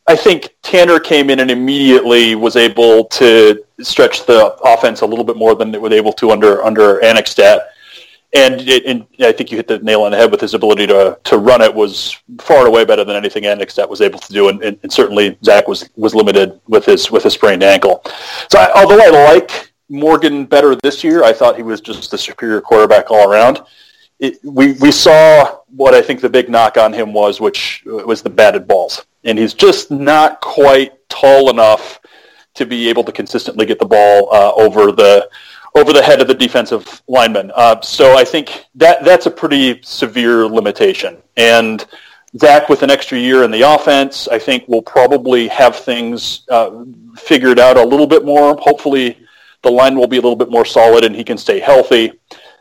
I 0.08 0.16
think 0.16 0.56
Tanner 0.62 1.00
came 1.00 1.30
in 1.30 1.40
and 1.40 1.52
immediately 1.52 2.36
was 2.36 2.56
able 2.56 3.06
to 3.06 3.64
stretch 3.82 4.26
the 4.26 4.56
offense 4.64 5.02
a 5.02 5.06
little 5.06 5.24
bit 5.24 5.38
more 5.38 5.56
than 5.56 5.74
it 5.74 5.82
was 5.82 5.94
able 5.94 6.14
to 6.14 6.32
under 6.32 6.64
under 6.64 7.00
Annexstad. 7.00 7.62
And, 8.34 8.62
it, 8.62 8.86
and 8.86 9.06
I 9.20 9.34
think 9.34 9.52
you 9.52 9.58
hit 9.58 9.68
the 9.68 9.80
nail 9.80 10.04
on 10.04 10.12
the 10.12 10.18
head 10.18 10.32
with 10.32 10.40
his 10.40 10.54
ability 10.54 10.88
to 10.88 11.20
to 11.24 11.38
run 11.38 11.62
it 11.62 11.74
was 11.74 12.18
far 12.40 12.60
and 12.60 12.68
away 12.68 12.86
better 12.86 13.04
than 13.04 13.16
anything 13.16 13.44
Annexstad 13.44 13.90
was 13.90 14.02
able 14.02 14.20
to 14.20 14.34
do, 14.34 14.48
and, 14.48 14.64
and, 14.64 14.80
and, 14.84 14.92
certainly 14.92 15.38
Zach 15.44 15.68
was 15.68 15.90
was 15.98 16.16
limited 16.16 16.60
with 16.68 16.86
his 16.86 17.12
with 17.12 17.24
his 17.24 17.34
sprained 17.34 17.64
ankle. 17.64 18.02
So 18.50 18.60
I, 18.60 18.72
although 18.74 19.02
I 19.02 19.34
like 19.34 19.74
Morgan 19.90 20.46
better 20.46 20.76
this 20.76 21.04
year, 21.04 21.24
I 21.24 21.34
thought 21.34 21.58
he 21.58 21.64
was 21.64 21.82
just 21.82 22.10
the 22.10 22.18
superior 22.18 22.62
quarterback 22.62 23.12
all 23.12 23.30
around. 23.30 23.62
It, 24.20 24.40
we 24.44 24.74
we 24.74 24.92
saw 24.92 25.60
what 25.76 25.94
I 25.94 26.02
think 26.02 26.22
the 26.22 26.30
big 26.30 26.50
knock 26.50 26.78
on 26.78 26.94
him 26.94 27.12
was, 27.14 27.42
which 27.42 27.84
uh, 27.86 28.06
was 28.06 28.22
the 28.22 28.30
batted 28.30 28.66
balls 28.66 29.06
and 29.24 29.38
he's 29.38 29.54
just 29.54 29.92
not 29.92 30.42
quite 30.42 30.94
tall 31.10 31.50
enough 31.50 32.00
to 32.56 32.66
be 32.66 32.90
able 32.90 33.04
to 33.04 33.12
consistently 33.12 33.66
get 33.66 33.80
the 33.80 33.86
ball 33.86 34.34
uh, 34.34 34.54
over 34.56 34.92
the 34.92 35.30
over 35.74 35.94
the 35.94 36.02
head 36.02 36.20
of 36.20 36.28
the 36.28 36.34
defensive 36.34 37.02
lineman. 37.08 37.52
Uh, 37.56 37.80
so 37.82 38.18
I 38.18 38.26
think 38.26 38.66
that 38.76 39.06
that's 39.06 39.26
a 39.26 39.32
pretty 39.32 39.82
severe 39.84 40.46
limitation. 40.46 41.18
And 41.38 41.86
Zach, 42.38 42.68
with 42.68 42.84
an 42.84 42.92
extra 42.92 43.18
year 43.18 43.44
in 43.44 43.52
the 43.52 43.62
offense, 43.62 44.28
I 44.28 44.38
think 44.40 44.68
will 44.68 44.82
probably 44.82 45.48
have 45.48 45.76
things 45.76 46.46
uh, 46.50 46.84
figured 47.16 47.60
out 47.60 47.78
a 47.78 47.84
little 47.84 48.08
bit 48.08 48.26
more. 48.26 48.58
Hopefully, 48.58 49.18
the 49.64 49.72
line 49.72 49.96
will 49.96 50.08
be 50.08 50.18
a 50.18 50.22
little 50.22 50.36
bit 50.36 50.50
more 50.50 50.66
solid, 50.66 51.04
and 51.04 51.16
he 51.16 51.24
can 51.24 51.38
stay 51.38 51.60
healthy. 51.60 52.14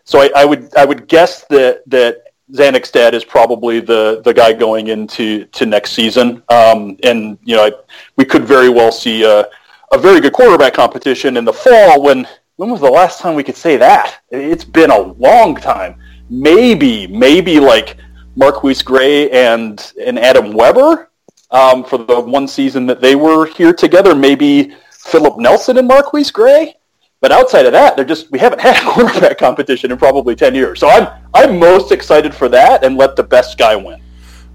So 0.04 0.20
I, 0.20 0.30
I 0.36 0.44
would 0.44 0.74
I 0.76 0.84
would 0.84 1.08
guess 1.08 1.44
that 1.46 1.82
that 1.88 2.29
Annexstad 2.58 3.12
is 3.12 3.24
probably 3.24 3.80
the 3.80 4.20
the 4.24 4.32
guy 4.32 4.52
going 4.52 4.88
into 4.88 5.44
to 5.46 5.66
next 5.66 5.92
season. 5.92 6.42
Um, 6.48 6.96
and 7.02 7.38
you 7.44 7.56
know, 7.56 7.70
we 8.16 8.24
could 8.24 8.44
very 8.44 8.68
well 8.68 8.92
see 8.92 9.24
a, 9.24 9.46
a 9.92 9.98
very 9.98 10.20
good 10.20 10.32
quarterback 10.32 10.74
competition 10.74 11.36
in 11.36 11.44
the 11.44 11.52
fall. 11.52 12.02
When 12.02 12.26
when 12.56 12.70
was 12.70 12.80
the 12.80 12.90
last 12.90 13.20
time 13.20 13.34
we 13.34 13.44
could 13.44 13.56
say 13.56 13.76
that? 13.76 14.20
It's 14.30 14.64
been 14.64 14.90
a 14.90 14.98
long 14.98 15.56
time. 15.56 16.00
Maybe 16.28 17.06
maybe 17.06 17.60
like 17.60 17.96
MarQueis 18.36 18.84
Gray 18.84 19.30
and 19.30 19.92
and 20.04 20.18
Adam 20.18 20.52
Weber 20.52 21.10
um, 21.50 21.84
for 21.84 21.98
the 21.98 22.20
one 22.20 22.48
season 22.48 22.86
that 22.86 23.00
they 23.00 23.16
were 23.16 23.46
here 23.46 23.72
together. 23.72 24.14
Maybe 24.14 24.74
Philip 24.90 25.38
Nelson 25.38 25.78
and 25.78 25.88
MarQueis 25.88 26.32
Gray. 26.32 26.76
But 27.20 27.32
outside 27.32 27.66
of 27.66 27.72
that, 27.72 27.96
they're 27.96 28.04
just 28.04 28.30
we 28.30 28.38
haven't 28.38 28.60
had 28.60 28.82
a 28.82 28.86
quarterback 28.90 29.38
competition 29.38 29.92
in 29.92 29.98
probably 29.98 30.34
ten 30.34 30.54
years. 30.54 30.80
So 30.80 30.88
I'm 30.88 31.08
I'm 31.34 31.58
most 31.58 31.92
excited 31.92 32.34
for 32.34 32.48
that 32.48 32.84
and 32.84 32.96
let 32.96 33.16
the 33.16 33.22
best 33.22 33.58
guy 33.58 33.76
win. 33.76 34.00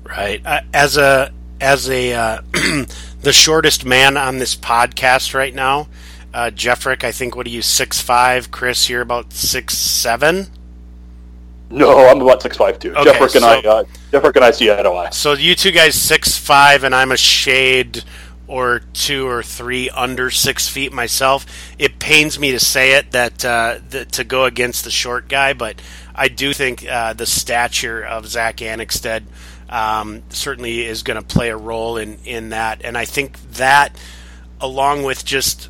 Right. 0.04 0.41
Uh, 0.45 0.62
as 0.73 0.97
a 0.97 1.32
as 1.62 1.89
a 1.89 2.13
uh, 2.13 2.41
the 3.21 3.34
shortest 3.34 3.86
man 3.86 4.17
on 4.17 4.39
this 4.39 4.56
podcast 4.56 5.34
right 5.34 5.54
now, 5.54 5.88
uh, 6.34 6.51
Jeffrick, 6.54 7.04
I 7.04 7.12
think 7.12 7.36
what 7.36 7.45
are 7.45 7.51
you 7.51 7.62
six 7.62 8.01
five? 8.01 8.51
Chris, 8.51 8.89
you're 8.89 9.01
about 9.01 9.32
six 9.32 9.78
seven. 9.78 10.47
No, 11.69 12.08
I'm 12.08 12.21
about 12.21 12.41
six 12.41 12.58
five 12.58 12.80
too. 12.80 12.95
Okay, 12.95 13.12
Jeffrick 13.12 13.36
and 13.36 13.43
so, 13.43 13.47
I, 13.47 13.58
uh, 13.60 13.84
Jeffrick 14.12 14.36
and 14.36 14.45
I 14.45 14.51
see 14.51 14.71
eye 14.71 14.82
to 14.82 14.91
eye. 14.91 15.10
So 15.12 15.34
you 15.34 15.56
two 15.56 15.71
guys 15.71 15.95
six 15.95 16.38
five, 16.38 16.84
and 16.84 16.95
I'm 16.95 17.12
a 17.12 17.17
shade 17.17 18.04
or 18.47 18.81
two 18.93 19.27
or 19.27 19.41
three 19.41 19.89
under 19.89 20.29
six 20.29 20.67
feet 20.69 20.93
myself. 20.93 21.45
It 21.79 21.99
pains 21.99 22.39
me 22.39 22.51
to 22.51 22.60
say 22.60 22.93
it 22.93 23.12
that, 23.12 23.43
uh, 23.43 23.79
to 24.12 24.23
go 24.23 24.45
against 24.45 24.84
the 24.84 24.91
short 24.91 25.27
guy, 25.27 25.53
but 25.53 25.81
I 26.13 26.27
do 26.27 26.53
think 26.53 26.88
uh, 26.88 27.13
the 27.13 27.25
stature 27.25 28.03
of 28.03 28.27
Zach 28.27 28.58
Annexstad 28.58 29.23
um, 29.69 30.23
certainly 30.29 30.86
is 30.86 31.03
going 31.03 31.21
to 31.21 31.25
play 31.25 31.49
a 31.49 31.58
role 31.58 31.97
in, 31.97 32.19
in 32.23 32.49
that. 32.49 32.81
And 32.84 32.97
I 32.97 33.05
think 33.05 33.39
that, 33.53 33.97
along 34.62 35.03
with 35.03 35.25
just 35.25 35.69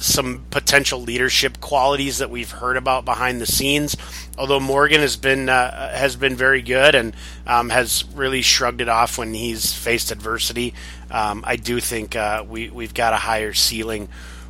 some 0.00 0.46
potential 0.50 1.00
leadership 1.00 1.60
qualities 1.60 2.18
that 2.18 2.30
we've 2.30 2.50
heard 2.50 2.76
about 2.76 3.04
behind 3.04 3.40
the 3.40 3.46
scenes. 3.46 3.96
Although 4.38 4.60
Morgan 4.60 5.00
has 5.00 5.16
been 5.16 5.48
uh, 5.48 5.94
has 5.94 6.16
been 6.16 6.36
very 6.36 6.62
good 6.62 6.94
and 6.94 7.14
um, 7.46 7.68
has 7.68 8.04
really 8.14 8.42
shrugged 8.42 8.80
it 8.80 8.88
off 8.88 9.18
when 9.18 9.34
he's 9.34 9.72
faced 9.72 10.10
adversity, 10.10 10.74
um, 11.10 11.44
I 11.46 11.56
do 11.56 11.80
think 11.80 12.16
uh, 12.16 12.44
we 12.48 12.70
we've 12.70 12.94
got 12.94 13.12
a 13.12 13.16
higher 13.16 13.52
ceiling 13.52 14.08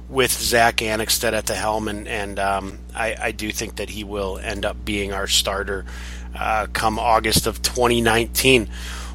with 0.08 0.32
Zach 0.32 0.76
Annexstad 0.76 1.32
at 1.32 1.46
the 1.46 1.54
helm, 1.54 1.88
and 1.88 2.06
and 2.08 2.38
um, 2.38 2.78
I, 2.94 3.16
I, 3.20 3.32
do 3.32 3.50
think 3.52 3.76
that 3.76 3.90
he 3.90 4.02
will 4.02 4.38
end 4.38 4.64
up 4.64 4.84
being 4.84 5.12
our 5.12 5.26
starter 5.26 5.86
uh, 6.36 6.66
come 6.72 6.98
August 6.98 7.46
of 7.46 7.62
2019. 7.62 8.68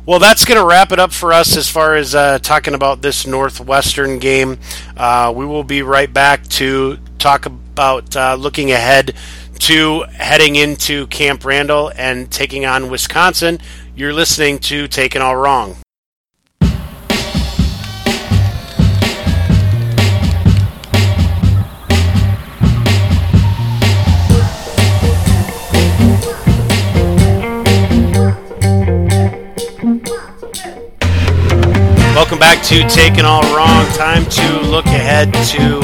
Well, 0.06 0.20
that's 0.20 0.46
going 0.46 0.60
to 0.60 0.66
wrap 0.66 0.92
it 0.92 1.00
up 1.00 1.12
for 1.12 1.34
us 1.34 1.58
as 1.58 1.68
far 1.68 1.96
as 1.96 2.14
uh, 2.14 2.38
talking 2.40 2.76
about 2.76 3.02
this 3.02 3.26
Northwestern 3.26 4.20
game. 4.20 4.60
Uh, 4.96 5.34
we 5.36 5.46
will 5.46 5.64
be 5.64 5.82
right 5.82 6.12
back 6.12 6.48
to 6.50 7.00
talk 7.18 7.48
about 7.48 8.16
uh, 8.16 8.36
looking 8.36 8.72
ahead 8.72 9.16
to 9.60 10.02
heading 10.14 10.56
into 10.56 11.08
Camp 11.08 11.44
Randall 11.44 11.92
and 11.96 12.32
taking 12.32 12.66
on 12.66 12.90
Wisconsin. 12.90 13.60
You're 13.96 14.14
listening 14.14 14.60
to 14.60 14.88
Taken 14.88 15.22
All 15.24 15.36
Wrong. 15.36 15.78
To 32.66 32.88
Taking 32.90 33.26
All 33.26 33.44
Wrong. 33.56 33.86
Time 33.94 34.26
to 34.26 34.60
look 34.62 34.88
ahead 34.88 35.32
to 35.32 35.80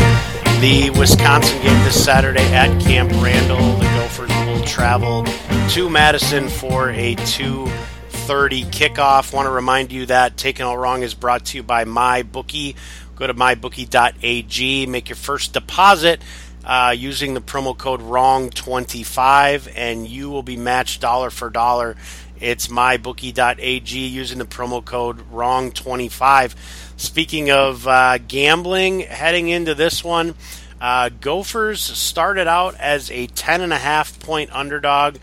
the 0.59 0.89
Wisconsin 0.97 1.61
game 1.61 1.77
this 1.83 2.03
Saturday 2.03 2.41
at 2.53 2.81
Camp 2.81 3.11
Randall. 3.21 3.77
The 3.77 3.85
Gophers 3.85 4.31
will 4.47 4.65
travel 4.65 5.23
to 5.69 5.89
Madison 5.91 6.49
for 6.49 6.89
a 6.89 7.13
2:30 7.17 8.65
kickoff. 8.71 9.31
Want 9.31 9.45
to 9.45 9.51
remind 9.51 9.91
you 9.91 10.07
that 10.07 10.37
Taking 10.37 10.65
All 10.65 10.75
Wrong 10.75 11.03
is 11.03 11.13
brought 11.13 11.45
to 11.45 11.57
you 11.57 11.63
by 11.63 11.85
MyBookie. 11.85 12.75
Go 13.15 13.27
to 13.27 13.35
mybookie.ag, 13.35 14.87
make 14.87 15.09
your 15.09 15.15
first 15.17 15.53
deposit 15.53 16.19
uh, 16.65 16.95
using 16.97 17.35
the 17.35 17.41
promo 17.41 17.77
code 17.77 18.01
WRONG25, 18.01 19.71
and 19.75 20.07
you 20.07 20.31
will 20.31 20.43
be 20.43 20.57
matched 20.57 21.01
dollar 21.01 21.29
for 21.29 21.51
dollar 21.51 21.95
it's 22.41 22.67
mybookie.ag 22.67 23.97
using 23.97 24.39
the 24.39 24.45
promo 24.45 24.83
code 24.83 25.31
WRONG25. 25.31 26.55
Speaking 26.97 27.51
of 27.51 27.87
uh, 27.87 28.17
gambling, 28.17 29.01
heading 29.01 29.47
into 29.47 29.75
this 29.75 30.03
one, 30.03 30.35
uh, 30.81 31.09
Gophers 31.09 31.79
started 31.79 32.47
out 32.47 32.75
as 32.79 33.11
a 33.11 33.27
10.5 33.27 34.19
point 34.19 34.51
underdog. 34.51 35.17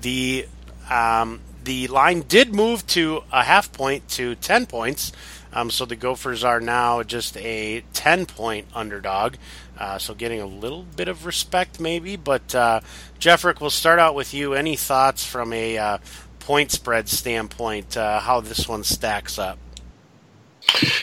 The 0.00 0.46
um, 0.90 1.40
the 1.64 1.86
line 1.88 2.22
did 2.22 2.54
move 2.54 2.86
to 2.88 3.22
a 3.30 3.44
half 3.44 3.72
point 3.72 4.08
to 4.10 4.34
10 4.36 4.66
points. 4.66 5.12
Um, 5.52 5.70
so 5.70 5.84
the 5.84 5.96
Gophers 5.96 6.44
are 6.44 6.60
now 6.60 7.02
just 7.02 7.36
a 7.36 7.84
10 7.92 8.26
point 8.26 8.66
underdog. 8.74 9.34
Uh, 9.78 9.98
so 9.98 10.14
getting 10.14 10.40
a 10.40 10.46
little 10.46 10.82
bit 10.82 11.08
of 11.08 11.26
respect, 11.26 11.78
maybe. 11.78 12.16
But 12.16 12.54
uh, 12.54 12.80
Jeffrick, 13.20 13.60
we'll 13.60 13.70
start 13.70 13.98
out 13.98 14.14
with 14.14 14.32
you. 14.32 14.54
Any 14.54 14.76
thoughts 14.76 15.24
from 15.24 15.52
a 15.52 15.76
uh, 15.78 15.98
point 16.42 16.72
spread 16.72 17.08
standpoint, 17.08 17.96
uh, 17.96 18.20
how 18.20 18.40
this 18.40 18.68
one 18.68 18.84
stacks 18.84 19.38
up? 19.38 19.58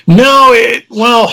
No, 0.05 0.51
it, 0.53 0.85
well, 0.89 1.27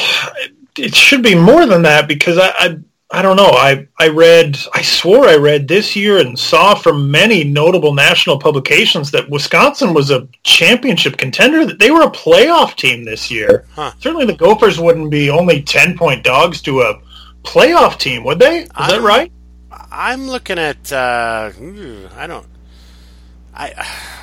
it 0.76 0.94
should 0.94 1.22
be 1.22 1.34
more 1.34 1.66
than 1.66 1.82
that 1.82 2.06
because 2.06 2.38
I, 2.38 2.52
I, 2.56 2.78
I 3.10 3.22
don't 3.22 3.36
know. 3.36 3.50
I, 3.50 3.86
I 3.98 4.08
read, 4.08 4.58
I 4.74 4.82
swore 4.82 5.26
I 5.26 5.36
read 5.36 5.68
this 5.68 5.96
year 5.96 6.18
and 6.18 6.38
saw 6.38 6.74
from 6.74 7.10
many 7.10 7.44
notable 7.44 7.94
national 7.94 8.38
publications 8.38 9.10
that 9.10 9.30
Wisconsin 9.30 9.94
was 9.94 10.10
a 10.10 10.28
championship 10.42 11.16
contender. 11.16 11.66
That 11.66 11.78
they 11.78 11.90
were 11.90 12.02
a 12.02 12.10
playoff 12.10 12.76
team 12.76 13.04
this 13.04 13.30
year. 13.30 13.64
Huh. 13.74 13.92
Certainly, 13.98 14.26
the 14.26 14.34
Gophers 14.34 14.80
wouldn't 14.80 15.10
be 15.10 15.30
only 15.30 15.62
ten 15.62 15.96
point 15.96 16.24
dogs 16.24 16.60
to 16.62 16.82
a 16.82 17.00
playoff 17.42 17.98
team, 17.98 18.24
would 18.24 18.38
they? 18.38 18.62
Is 18.62 18.70
I'm, 18.74 18.90
that 18.90 19.00
right? 19.02 19.32
I'm 19.70 20.28
looking 20.28 20.58
at. 20.58 20.92
Uh, 20.92 21.52
I 22.16 22.26
don't. 22.26 22.46
I, 23.56 23.72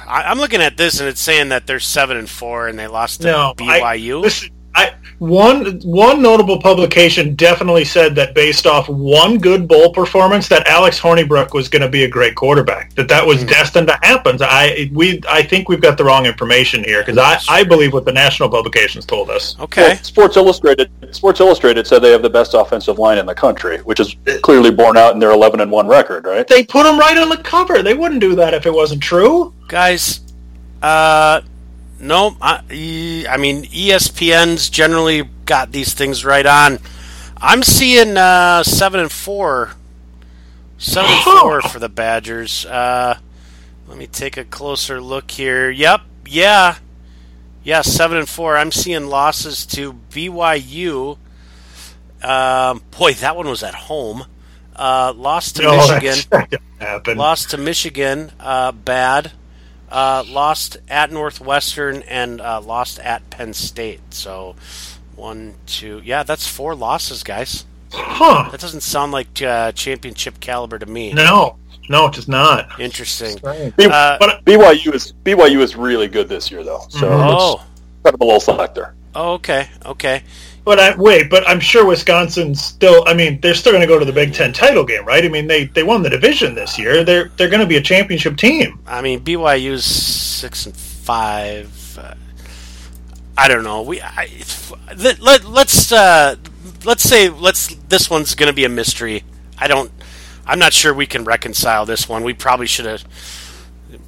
I 0.07 0.31
am 0.31 0.37
looking 0.37 0.61
at 0.61 0.77
this 0.77 0.99
and 0.99 1.09
it's 1.09 1.19
saying 1.19 1.49
that 1.49 1.65
they're 1.65 1.79
seven 1.79 2.17
and 2.17 2.29
four 2.29 2.67
and 2.67 2.77
they 2.77 2.87
lost 2.87 3.21
to 3.21 3.27
no, 3.27 3.53
BYU. 3.57 4.19
I, 4.19 4.21
listen, 4.21 4.49
I, 4.75 4.93
one 5.19 5.79
one 5.81 6.21
notable 6.21 6.59
publication 6.59 7.35
definitely 7.35 7.85
said 7.85 8.13
that 8.15 8.35
based 8.35 8.67
off 8.67 8.89
one 8.89 9.37
good 9.37 9.67
bowl 9.67 9.93
performance, 9.93 10.49
that 10.49 10.67
Alex 10.67 10.99
Hornibrook 10.99 11.53
was 11.53 11.69
going 11.69 11.81
to 11.81 11.87
be 11.87 12.03
a 12.03 12.09
great 12.09 12.35
quarterback. 12.35 12.93
That 12.95 13.07
that 13.07 13.25
was 13.25 13.43
mm. 13.43 13.47
destined 13.47 13.87
to 13.87 13.97
happen. 14.01 14.37
I 14.41 14.91
we 14.93 15.21
I 15.29 15.41
think 15.43 15.69
we've 15.69 15.81
got 15.81 15.97
the 15.97 16.03
wrong 16.03 16.25
information 16.25 16.83
here 16.83 17.03
because 17.05 17.17
I, 17.17 17.39
I 17.49 17.63
believe 17.63 17.93
what 17.93 18.03
the 18.03 18.11
national 18.11 18.49
publications 18.49 19.05
told 19.05 19.29
us. 19.29 19.57
Okay. 19.59 19.89
Well, 19.89 19.97
Sports 19.97 20.35
Illustrated 20.35 20.91
Sports 21.11 21.39
Illustrated 21.39 21.87
said 21.87 21.99
they 21.99 22.11
have 22.11 22.21
the 22.21 22.29
best 22.29 22.53
offensive 22.53 22.99
line 22.99 23.17
in 23.17 23.25
the 23.25 23.35
country, 23.35 23.77
which 23.79 24.01
is 24.01 24.15
clearly 24.41 24.71
borne 24.71 24.97
out 24.97 25.13
in 25.13 25.19
their 25.19 25.31
11 25.31 25.61
and 25.61 25.71
one 25.71 25.87
record. 25.87 26.25
Right? 26.25 26.45
They 26.45 26.65
put 26.65 26.83
them 26.83 26.99
right 26.99 27.17
on 27.17 27.29
the 27.29 27.37
cover. 27.37 27.81
They 27.81 27.93
wouldn't 27.93 28.19
do 28.19 28.35
that 28.35 28.53
if 28.53 28.65
it 28.65 28.73
wasn't 28.73 29.01
true. 29.01 29.53
Guys, 29.69 30.19
uh, 30.81 31.41
no, 32.03 32.35
I, 32.41 33.25
I 33.29 33.37
mean 33.37 33.63
ESPN's 33.63 34.69
generally 34.69 35.23
got 35.45 35.71
these 35.71 35.93
things 35.93 36.25
right 36.25 36.45
on. 36.45 36.79
I'm 37.37 37.63
seeing 37.63 38.17
uh, 38.17 38.63
seven 38.63 38.99
and 38.99 39.11
four, 39.11 39.71
seven 40.77 41.11
and 41.11 41.23
four 41.23 41.61
for 41.61 41.79
the 41.79 41.89
Badgers. 41.89 42.65
Uh, 42.65 43.17
let 43.87 43.97
me 43.97 44.07
take 44.07 44.37
a 44.37 44.43
closer 44.43 45.01
look 45.01 45.31
here. 45.31 45.69
Yep, 45.69 46.01
yeah, 46.27 46.77
yeah, 47.63 47.81
seven 47.81 48.17
and 48.17 48.29
four. 48.29 48.57
I'm 48.57 48.71
seeing 48.71 49.07
losses 49.07 49.65
to 49.67 49.93
BYU. 49.93 51.17
Um, 52.21 52.83
boy, 52.97 53.13
that 53.15 53.35
one 53.35 53.47
was 53.47 53.63
at 53.63 53.75
home. 53.75 54.25
Uh, 54.75 55.13
lost 55.15 55.57
to 55.57 55.63
no, 55.63 55.77
Michigan. 55.77 57.17
Lost 57.17 57.51
to 57.51 57.57
Michigan. 57.57 58.31
Uh, 58.39 58.71
bad 58.71 59.31
uh, 59.93 60.23
lost 60.27 60.77
at 60.89 61.11
Northwestern 61.11 62.01
and 62.03 62.41
uh, 62.41 62.59
lost 62.59 62.99
at 62.99 63.29
Penn 63.29 63.53
State. 63.53 64.01
So 64.09 64.55
one, 65.15 65.53
two, 65.67 66.01
yeah, 66.03 66.23
that's 66.23 66.47
four 66.47 66.75
losses, 66.75 67.23
guys. 67.23 67.65
Huh? 67.93 68.49
That 68.49 68.59
doesn't 68.59 68.81
sound 68.81 69.11
like 69.11 69.41
uh, 69.41 69.71
championship 69.73 70.39
caliber 70.39 70.79
to 70.79 70.87
me. 70.87 71.13
No, 71.13 71.57
no, 71.89 72.07
it 72.07 72.13
does 72.13 72.27
not. 72.27 72.79
Interesting. 72.79 73.37
Uh, 73.45 74.17
but 74.17 74.43
BYU 74.45 74.93
is 74.95 75.13
BYU 75.23 75.59
is 75.59 75.75
really 75.75 76.07
good 76.07 76.27
this 76.27 76.49
year, 76.49 76.63
though. 76.63 76.85
So 76.89 77.07
mm-hmm. 77.07 77.29
oh. 77.29 77.63
kind 78.03 78.15
of 78.15 78.21
a 78.21 78.25
little 78.25 78.39
selector. 78.39 78.95
Oh, 79.15 79.33
okay, 79.33 79.69
okay. 79.85 80.23
But 80.65 80.79
I, 80.79 80.95
wait, 80.95 81.29
but 81.29 81.47
I'm 81.47 81.59
sure 81.59 81.85
Wisconsin's 81.85 82.63
still. 82.63 83.03
I 83.05 83.13
mean, 83.13 83.39
they're 83.41 83.53
still 83.53 83.73
going 83.73 83.81
to 83.81 83.87
go 83.87 83.99
to 83.99 84.05
the 84.05 84.13
Big 84.13 84.33
Ten 84.33 84.53
title 84.53 84.85
game, 84.85 85.05
right? 85.05 85.23
I 85.23 85.27
mean, 85.27 85.47
they, 85.47 85.65
they 85.65 85.83
won 85.83 86.01
the 86.01 86.09
division 86.09 86.55
this 86.55 86.79
year. 86.79 87.03
They're 87.03 87.29
they're 87.35 87.49
going 87.49 87.59
to 87.59 87.67
be 87.67 87.77
a 87.77 87.81
championship 87.81 88.37
team. 88.37 88.79
I 88.87 89.01
mean, 89.01 89.21
BYU's 89.21 89.85
six 89.85 90.65
and 90.65 90.75
five. 90.75 91.99
Uh, 92.01 92.15
I 93.37 93.47
don't 93.49 93.63
know. 93.63 93.81
We 93.81 94.01
I, 94.01 94.29
let, 94.95 95.19
let 95.19 95.43
let's 95.43 95.91
uh, 95.91 96.37
let's 96.85 97.03
say 97.03 97.27
let's 97.29 97.75
this 97.89 98.09
one's 98.09 98.33
going 98.33 98.47
to 98.47 98.55
be 98.55 98.63
a 98.63 98.69
mystery. 98.69 99.23
I 99.57 99.67
don't. 99.67 99.91
I'm 100.45 100.59
not 100.59 100.71
sure 100.73 100.93
we 100.93 101.07
can 101.07 101.25
reconcile 101.25 101.85
this 101.85 102.07
one. 102.07 102.23
We 102.23 102.33
probably 102.33 102.67
should 102.67 102.85
have 102.85 103.03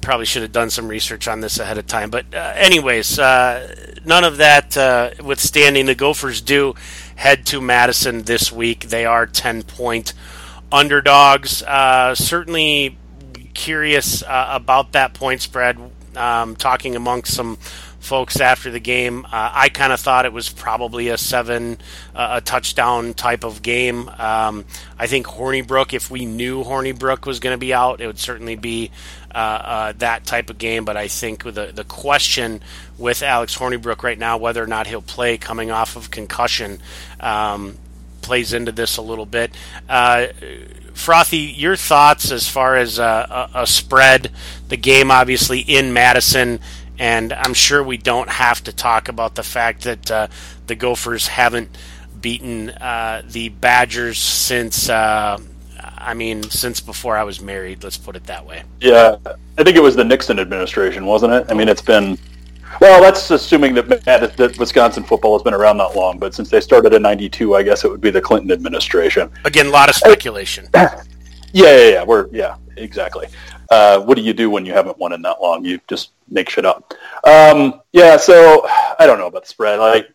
probably 0.00 0.26
should 0.26 0.42
have 0.42 0.52
done 0.52 0.70
some 0.70 0.88
research 0.88 1.28
on 1.28 1.40
this 1.40 1.58
ahead 1.58 1.78
of 1.78 1.86
time. 1.86 2.10
But 2.10 2.26
uh, 2.34 2.52
anyways, 2.56 3.18
uh, 3.18 3.96
none 4.04 4.24
of 4.24 4.38
that 4.38 4.76
uh, 4.76 5.10
withstanding, 5.22 5.86
the 5.86 5.94
Gophers 5.94 6.40
do 6.40 6.74
head 7.16 7.46
to 7.46 7.60
Madison 7.60 8.22
this 8.22 8.52
week. 8.52 8.86
They 8.88 9.04
are 9.04 9.26
ten 9.26 9.62
point 9.62 10.12
underdogs. 10.70 11.62
Uh, 11.62 12.14
certainly 12.14 12.96
curious 13.54 14.22
uh, 14.22 14.48
about 14.50 14.92
that 14.92 15.14
point 15.14 15.42
spread. 15.42 15.78
Um, 16.16 16.56
talking 16.56 16.96
amongst 16.96 17.34
some 17.34 17.58
folks 17.98 18.40
after 18.40 18.70
the 18.70 18.80
game. 18.80 19.26
Uh, 19.26 19.50
I 19.52 19.68
kind 19.68 19.92
of 19.92 20.00
thought 20.00 20.24
it 20.24 20.32
was 20.32 20.48
probably 20.48 21.08
a 21.08 21.18
seven, 21.18 21.78
a 22.14 22.40
touchdown 22.40 23.12
type 23.12 23.44
of 23.44 23.60
game. 23.60 24.08
Um, 24.08 24.64
I 24.98 25.08
think 25.08 25.26
Hornibrook, 25.26 25.92
if 25.92 26.10
we 26.10 26.24
knew 26.24 26.64
Hornibrook 26.64 27.26
was 27.26 27.40
going 27.40 27.52
to 27.52 27.58
be 27.58 27.74
out, 27.74 28.00
it 28.00 28.06
would 28.06 28.18
certainly 28.18 28.54
be 28.56 28.92
that 29.36 30.24
type 30.24 30.50
of 30.50 30.58
game. 30.58 30.84
But 30.84 30.96
I 30.96 31.08
think 31.08 31.44
the 31.44 31.72
the 31.74 31.84
question 31.84 32.62
with 32.98 33.22
Alex 33.22 33.56
Hornibrook 33.56 34.02
right 34.02 34.18
now, 34.18 34.38
whether 34.38 34.62
or 34.62 34.66
not 34.66 34.86
he'll 34.86 35.02
play 35.02 35.36
coming 35.38 35.70
off 35.70 35.96
of 35.96 36.10
concussion, 36.10 36.80
um, 37.20 37.78
plays 38.22 38.52
into 38.52 38.72
this 38.72 38.96
a 38.96 39.02
little 39.02 39.26
bit. 39.26 39.52
Uh, 39.88 40.26
Frothy, 40.94 41.38
your 41.38 41.76
thoughts 41.76 42.32
as 42.32 42.48
far 42.48 42.76
as 42.76 42.98
a, 42.98 43.50
a, 43.54 43.66
spread, 43.66 44.32
the 44.68 44.78
game 44.78 45.10
obviously 45.10 45.60
in 45.60 45.92
Madison, 45.92 46.58
and 46.98 47.34
I'm 47.34 47.52
sure 47.52 47.82
we 47.82 47.98
don't 47.98 48.30
have 48.30 48.64
to 48.64 48.72
talk 48.72 49.08
about 49.08 49.34
the 49.34 49.42
fact 49.42 49.82
that 49.84 50.10
uh, 50.10 50.28
the 50.66 50.74
Gophers 50.74 51.28
haven't 51.28 51.76
beaten 52.18 52.70
uh, 52.70 53.22
the 53.26 53.50
Badgers 53.50 54.18
since. 54.18 54.88
Uh, 54.88 55.38
I 55.98 56.14
mean, 56.14 56.42
since 56.44 56.80
before 56.80 57.16
I 57.16 57.24
was 57.24 57.40
married, 57.40 57.82
let's 57.82 57.96
put 57.96 58.16
it 58.16 58.24
that 58.24 58.44
way. 58.44 58.62
Yeah, 58.80 59.16
I 59.58 59.64
think 59.64 59.76
it 59.76 59.82
was 59.82 59.96
the 59.96 60.04
Nixon 60.04 60.38
administration, 60.38 61.06
wasn't 61.06 61.32
it? 61.32 61.46
I 61.48 61.54
mean, 61.54 61.68
it's 61.68 61.82
been 61.82 62.18
well, 62.80 63.00
that's 63.00 63.30
assuming 63.30 63.74
that, 63.74 64.04
that 64.04 64.56
Wisconsin 64.58 65.02
football 65.02 65.36
has 65.36 65.42
been 65.42 65.54
around 65.54 65.78
that 65.78 65.96
long. 65.96 66.18
But 66.18 66.34
since 66.34 66.50
they 66.50 66.60
started 66.60 66.92
in 66.92 67.02
'92, 67.02 67.54
I 67.54 67.62
guess 67.62 67.84
it 67.84 67.90
would 67.90 68.00
be 68.00 68.10
the 68.10 68.20
Clinton 68.20 68.50
administration. 68.50 69.30
Again, 69.44 69.66
a 69.66 69.70
lot 69.70 69.88
of 69.88 69.94
speculation. 69.94 70.68
yeah, 70.74 71.02
yeah, 71.52 71.88
yeah. 71.88 72.04
We're 72.04 72.28
yeah, 72.32 72.56
exactly. 72.76 73.28
Uh, 73.70 74.00
what 74.00 74.16
do 74.16 74.22
you 74.22 74.32
do 74.32 74.50
when 74.50 74.64
you 74.64 74.72
haven't 74.72 74.98
won 74.98 75.12
in 75.12 75.22
that 75.22 75.40
long? 75.40 75.64
You 75.64 75.80
just 75.88 76.10
make 76.28 76.48
shit 76.48 76.64
up. 76.64 76.92
Um, 77.24 77.80
yeah, 77.92 78.16
so 78.16 78.66
I 78.98 79.06
don't 79.06 79.18
know 79.18 79.26
about 79.26 79.42
the 79.42 79.48
spread. 79.48 79.78
Like 79.78 80.08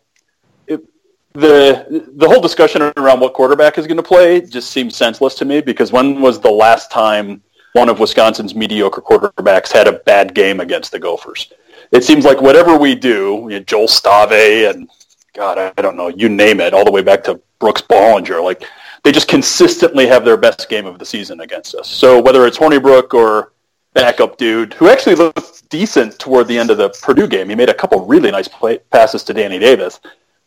the 1.33 2.09
the 2.13 2.27
whole 2.27 2.41
discussion 2.41 2.81
around 2.97 3.19
what 3.19 3.33
quarterback 3.33 3.77
is 3.77 3.87
going 3.87 3.97
to 3.97 4.03
play 4.03 4.41
just 4.41 4.71
seems 4.71 4.95
senseless 4.95 5.35
to 5.35 5.45
me 5.45 5.61
because 5.61 5.91
when 5.91 6.21
was 6.21 6.39
the 6.39 6.51
last 6.51 6.91
time 6.91 7.41
one 7.73 7.87
of 7.87 7.99
Wisconsin's 7.99 8.53
mediocre 8.53 9.01
quarterbacks 9.01 9.71
had 9.71 9.87
a 9.87 9.93
bad 9.93 10.33
game 10.33 10.59
against 10.59 10.91
the 10.91 10.99
Gophers? 10.99 11.51
It 11.91 12.03
seems 12.03 12.25
like 12.25 12.41
whatever 12.41 12.77
we 12.77 12.95
do, 12.95 13.47
you 13.49 13.59
know, 13.59 13.63
Joel 13.63 13.87
Stave 13.87 14.75
and 14.75 14.89
God, 15.33 15.57
I 15.57 15.81
don't 15.81 15.95
know, 15.95 16.09
you 16.09 16.27
name 16.27 16.59
it, 16.59 16.73
all 16.73 16.83
the 16.83 16.91
way 16.91 17.01
back 17.01 17.23
to 17.25 17.39
Brooks 17.59 17.81
Bollinger, 17.81 18.43
like 18.43 18.67
they 19.03 19.11
just 19.11 19.27
consistently 19.27 20.07
have 20.07 20.25
their 20.25 20.37
best 20.37 20.67
game 20.69 20.85
of 20.85 20.99
the 20.99 21.05
season 21.05 21.39
against 21.39 21.75
us. 21.75 21.89
So 21.89 22.21
whether 22.21 22.45
it's 22.45 22.57
Hornibrook 22.57 23.13
or 23.13 23.53
backup 23.93 24.37
dude 24.37 24.73
who 24.73 24.89
actually 24.89 25.15
looked 25.15 25.69
decent 25.69 26.17
toward 26.19 26.47
the 26.47 26.57
end 26.57 26.69
of 26.69 26.77
the 26.77 26.89
Purdue 27.01 27.27
game, 27.27 27.49
he 27.49 27.55
made 27.55 27.69
a 27.69 27.73
couple 27.73 28.05
really 28.05 28.31
nice 28.31 28.47
play, 28.47 28.79
passes 28.91 29.23
to 29.23 29.33
Danny 29.33 29.59
Davis. 29.59 29.99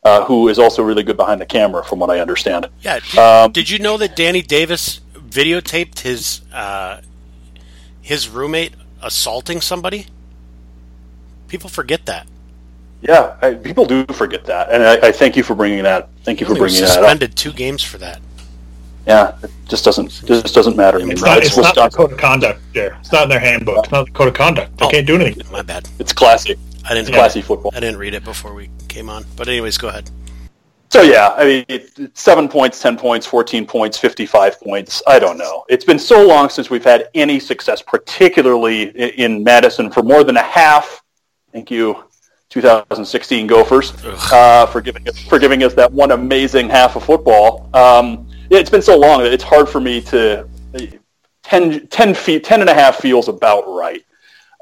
Uh, 0.04 0.24
who 0.24 0.48
is 0.48 0.58
also 0.58 0.82
really 0.82 1.02
good 1.02 1.16
behind 1.16 1.40
the 1.40 1.46
camera, 1.46 1.82
from 1.82 1.98
what 1.98 2.10
I 2.10 2.20
understand. 2.20 2.68
Yeah. 2.82 3.00
Did, 3.00 3.18
um, 3.18 3.52
did 3.52 3.70
you 3.70 3.78
know 3.78 3.96
that 3.96 4.14
Danny 4.14 4.42
Davis 4.42 5.00
videotaped 5.14 6.00
his 6.00 6.42
uh, 6.52 7.00
his 8.00 8.28
roommate 8.28 8.74
assaulting 9.02 9.60
somebody? 9.60 10.06
People 11.48 11.70
forget 11.70 12.06
that. 12.06 12.26
Yeah, 13.00 13.36
I, 13.42 13.54
people 13.54 13.84
do 13.84 14.06
forget 14.06 14.44
that, 14.46 14.70
and 14.70 14.82
I, 14.82 15.08
I, 15.08 15.12
thank 15.12 15.36
you 15.36 15.42
for 15.42 15.54
bringing 15.54 15.82
that. 15.82 16.08
Thank 16.22 16.40
you 16.40 16.46
for 16.46 16.54
bringing 16.54 16.80
that 16.80 16.88
up. 16.88 16.94
Suspended 16.94 17.36
two 17.36 17.52
games 17.52 17.82
for 17.82 17.98
that. 17.98 18.20
Yeah, 19.06 19.36
it 19.42 19.50
just 19.68 19.84
doesn't 19.84 20.08
just 20.24 20.54
doesn't 20.54 20.76
matter. 20.76 20.98
It's, 20.98 21.20
not, 21.20 21.38
it's, 21.38 21.48
it's 21.48 21.56
not 21.56 21.74
the 21.74 21.96
code 21.96 22.12
of 22.12 22.18
conduct 22.18 22.60
there. 22.72 22.96
It's 23.00 23.12
not 23.12 23.24
in 23.24 23.28
their 23.28 23.40
handbook. 23.40 23.84
It's 23.84 23.92
not 23.92 24.06
the 24.06 24.12
code 24.12 24.28
of 24.28 24.34
conduct. 24.34 24.78
They 24.78 24.86
oh, 24.86 24.90
can't 24.90 25.06
do 25.06 25.16
anything. 25.16 25.50
My 25.52 25.62
bad. 25.62 25.88
It's 25.98 26.12
classy. 26.12 26.56
I 26.84 26.94
didn't. 26.94 27.08
It's 27.08 27.10
classy 27.10 27.42
football. 27.42 27.72
I 27.74 27.80
didn't 27.80 27.98
read 27.98 28.14
it 28.14 28.24
before 28.24 28.54
we 28.54 28.70
came 28.88 29.10
on. 29.10 29.24
But 29.36 29.48
anyways, 29.48 29.76
go 29.76 29.88
ahead. 29.88 30.10
So 30.90 31.02
yeah, 31.02 31.34
I 31.36 31.64
mean, 31.68 32.10
seven 32.14 32.48
points, 32.48 32.80
ten 32.80 32.96
points, 32.96 33.26
fourteen 33.26 33.66
points, 33.66 33.98
fifty-five 33.98 34.60
points. 34.60 35.02
I 35.06 35.18
don't 35.18 35.36
know. 35.36 35.64
It's 35.68 35.84
been 35.84 35.98
so 35.98 36.24
long 36.24 36.48
since 36.48 36.70
we've 36.70 36.84
had 36.84 37.08
any 37.14 37.40
success, 37.40 37.82
particularly 37.82 38.84
in 39.18 39.42
Madison, 39.42 39.90
for 39.90 40.02
more 40.02 40.22
than 40.22 40.36
a 40.36 40.42
half. 40.42 41.02
Thank 41.52 41.70
you, 41.70 42.04
2016 42.50 43.48
Gophers, 43.48 43.92
uh, 44.04 44.66
for 44.66 44.80
giving 44.80 45.08
us, 45.08 45.18
for 45.18 45.40
giving 45.40 45.64
us 45.64 45.74
that 45.74 45.92
one 45.92 46.12
amazing 46.12 46.68
half 46.68 46.94
of 46.94 47.04
football. 47.04 47.68
Um, 47.74 48.28
it's 48.60 48.70
been 48.70 48.82
so 48.82 48.98
long 48.98 49.22
that 49.22 49.32
it's 49.32 49.44
hard 49.44 49.68
for 49.68 49.80
me 49.80 50.00
to 50.02 50.48
10, 51.44 51.86
10 51.88 52.14
feet, 52.14 52.44
10 52.44 52.60
and 52.60 52.70
a 52.70 52.74
half 52.74 52.96
feels 52.96 53.28
about 53.28 53.64
right. 53.68 54.04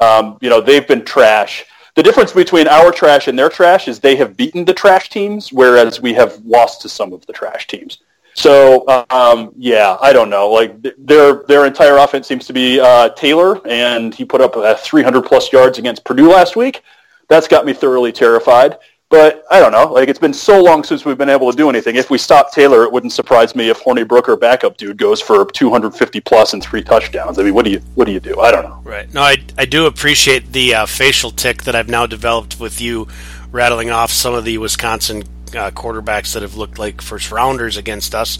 Um, 0.01 0.39
you 0.41 0.51
know, 0.51 0.61
they've 0.61 0.87
been 0.87 1.05
trash. 1.05 1.65
The 1.95 2.03
difference 2.03 2.33
between 2.33 2.69
our 2.69 2.91
trash 2.91 3.29
and 3.29 3.39
their 3.39 3.49
trash 3.49 3.87
is 3.87 4.01
they 4.01 4.17
have 4.17 4.37
beaten 4.37 4.65
the 4.65 4.75
trash 4.75 5.11
teams, 5.11 5.53
whereas 5.53 6.01
we 6.01 6.15
have 6.15 6.45
lost 6.45 6.83
to 6.83 6.89
some 6.89 7.13
of 7.13 7.25
the 7.27 7.33
trash 7.33 7.67
teams. 7.67 7.99
So 8.35 8.87
um, 9.11 9.53
yeah, 9.57 9.99
I 10.01 10.13
don't 10.13 10.31
know. 10.31 10.49
Like 10.49 10.83
their 10.99 11.45
their 11.45 11.67
entire 11.67 11.99
offense 11.99 12.27
seems 12.27 12.47
to 12.47 12.55
be 12.55 12.81
uh, 12.81 13.11
Taylor, 13.11 13.61
and 13.67 14.15
he 14.15 14.25
put 14.25 14.41
up 14.41 14.57
uh, 14.57 14.75
300 14.75 15.23
plus 15.23 15.53
yards 15.53 15.79
against 15.79 16.05
Purdue 16.05 16.31
last 16.31 16.57
week. 16.57 16.83
That's 17.29 17.47
got 17.47 17.67
me 17.67 17.75
thoroughly 17.75 18.13
terrified. 18.13 18.79
But 19.13 19.45
I 19.51 19.61
don't 19.61 19.73
know. 19.73 19.93
Like 19.93 20.09
it's 20.09 20.19
been 20.19 20.33
so 20.33 20.63
long 20.63 20.83
since 20.85 21.05
we've 21.05 21.19
been 21.19 21.29
able 21.29 21.51
to 21.51 21.55
do 21.55 21.69
anything. 21.69 21.97
If 21.97 22.09
we 22.09 22.17
stop 22.17 22.51
Taylor, 22.51 22.85
it 22.85 22.91
wouldn't 22.91 23.13
surprise 23.13 23.55
me 23.55 23.69
if 23.69 23.79
Hornibrook 23.79 24.27
or 24.27 24.37
backup 24.37 24.79
dude 24.79 24.97
goes 24.97 25.21
for 25.21 25.45
250 25.45 26.21
plus 26.21 26.55
and 26.55 26.63
three 26.63 26.83
touchdowns. 26.83 27.39
I 27.39 27.43
mean, 27.43 27.53
what 27.53 27.67
do 27.67 27.71
you 27.73 27.81
what 27.95 28.07
do 28.07 28.13
you 28.13 28.21
do? 28.21 28.41
I 28.41 28.51
don't 28.51 28.65
know. 28.65 28.81
Right. 28.83 29.13
No, 29.13 29.21
I 29.21 29.37
I 29.59 29.67
do 29.67 29.85
appreciate 29.85 30.53
the 30.53 30.75
uh, 30.75 30.87
facial 30.87 31.31
tick 31.31 31.65
that 31.65 31.77
I've 31.77 31.91
now 31.91 32.07
developed 32.07 32.59
with 32.59 32.81
you 32.81 33.07
rattling 33.51 33.91
off 33.91 34.11
some 34.11 34.33
of 34.33 34.47
the 34.47 34.57
Wisconsin 34.57 35.25
uh, 35.49 35.71
quarterbacks 35.73 36.33
that 36.33 36.41
have 36.41 36.57
looked 36.57 36.79
like 36.79 37.03
first 37.03 37.31
rounders 37.31 37.77
against 37.77 38.15
us. 38.15 38.39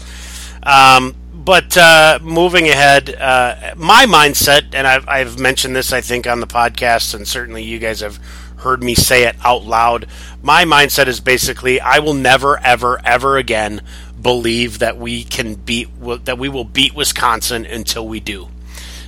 Um, 0.63 1.15
but 1.35 1.77
uh, 1.77 2.17
moving 2.23 2.67
ahead, 2.67 3.13
uh, 3.13 3.75
my 3.77 4.07
mindset, 4.07 4.73
and 4.73 4.87
I've, 4.87 5.07
I've 5.07 5.37
mentioned 5.37 5.75
this, 5.75 5.93
I 5.93 6.01
think, 6.01 6.25
on 6.25 6.39
the 6.39 6.47
podcast, 6.47 7.13
and 7.13 7.27
certainly 7.27 7.63
you 7.63 7.79
guys 7.79 7.99
have 7.99 8.17
heard 8.63 8.83
me 8.83 8.95
say 8.95 9.23
it 9.23 9.35
out 9.43 9.63
loud. 9.63 10.07
My 10.41 10.65
mindset 10.65 11.07
is 11.07 11.19
basically 11.19 11.79
I 11.79 11.99
will 11.99 12.13
never, 12.13 12.57
ever, 12.59 12.99
ever 13.05 13.37
again 13.37 13.81
believe 14.21 14.79
that 14.79 14.97
we 14.97 15.23
can 15.23 15.55
beat 15.55 15.89
that 16.25 16.37
we 16.37 16.49
will 16.49 16.63
beat 16.63 16.95
Wisconsin 16.95 17.65
until 17.65 18.07
we 18.07 18.19
do. 18.19 18.47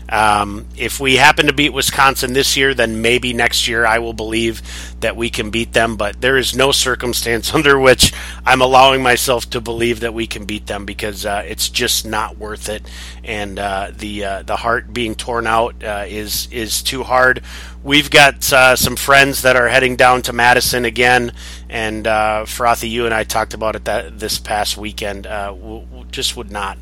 Um, 0.07 0.67
if 0.77 0.99
we 0.99 1.15
happen 1.15 1.47
to 1.47 1.53
beat 1.53 1.73
Wisconsin 1.73 2.33
this 2.33 2.55
year, 2.55 2.73
then 2.73 3.01
maybe 3.01 3.33
next 3.33 3.67
year 3.67 3.85
I 3.85 3.99
will 3.99 4.13
believe 4.13 4.61
that 4.99 5.15
we 5.15 5.29
can 5.29 5.49
beat 5.49 5.73
them. 5.73 5.95
But 5.95 6.21
there 6.21 6.37
is 6.37 6.55
no 6.55 6.71
circumstance 6.71 7.53
under 7.53 7.79
which 7.79 8.13
I'm 8.45 8.61
allowing 8.61 9.01
myself 9.01 9.49
to 9.51 9.61
believe 9.61 10.01
that 10.01 10.13
we 10.13 10.27
can 10.27 10.45
beat 10.45 10.67
them 10.67 10.85
because 10.85 11.25
uh, 11.25 11.43
it's 11.47 11.69
just 11.69 12.05
not 12.05 12.37
worth 12.37 12.69
it. 12.69 12.87
And 13.23 13.57
uh, 13.57 13.91
the 13.95 14.23
uh, 14.23 14.41
the 14.43 14.57
heart 14.57 14.93
being 14.93 15.15
torn 15.15 15.47
out 15.47 15.83
uh, 15.83 16.05
is 16.07 16.47
is 16.51 16.83
too 16.83 17.03
hard. 17.03 17.41
We've 17.83 18.09
got 18.09 18.51
uh, 18.51 18.75
some 18.75 18.95
friends 18.95 19.43
that 19.43 19.55
are 19.55 19.67
heading 19.67 19.95
down 19.95 20.23
to 20.23 20.33
Madison 20.33 20.85
again, 20.85 21.33
and 21.69 22.07
uh, 22.07 22.45
Frothy, 22.45 22.89
you 22.89 23.05
and 23.05 23.13
I 23.13 23.23
talked 23.23 23.53
about 23.53 23.75
it 23.75 23.85
that 23.85 24.19
this 24.19 24.39
past 24.39 24.77
weekend. 24.77 25.27
we 25.61 26.05
just 26.11 26.35
would 26.37 26.51
not 26.51 26.77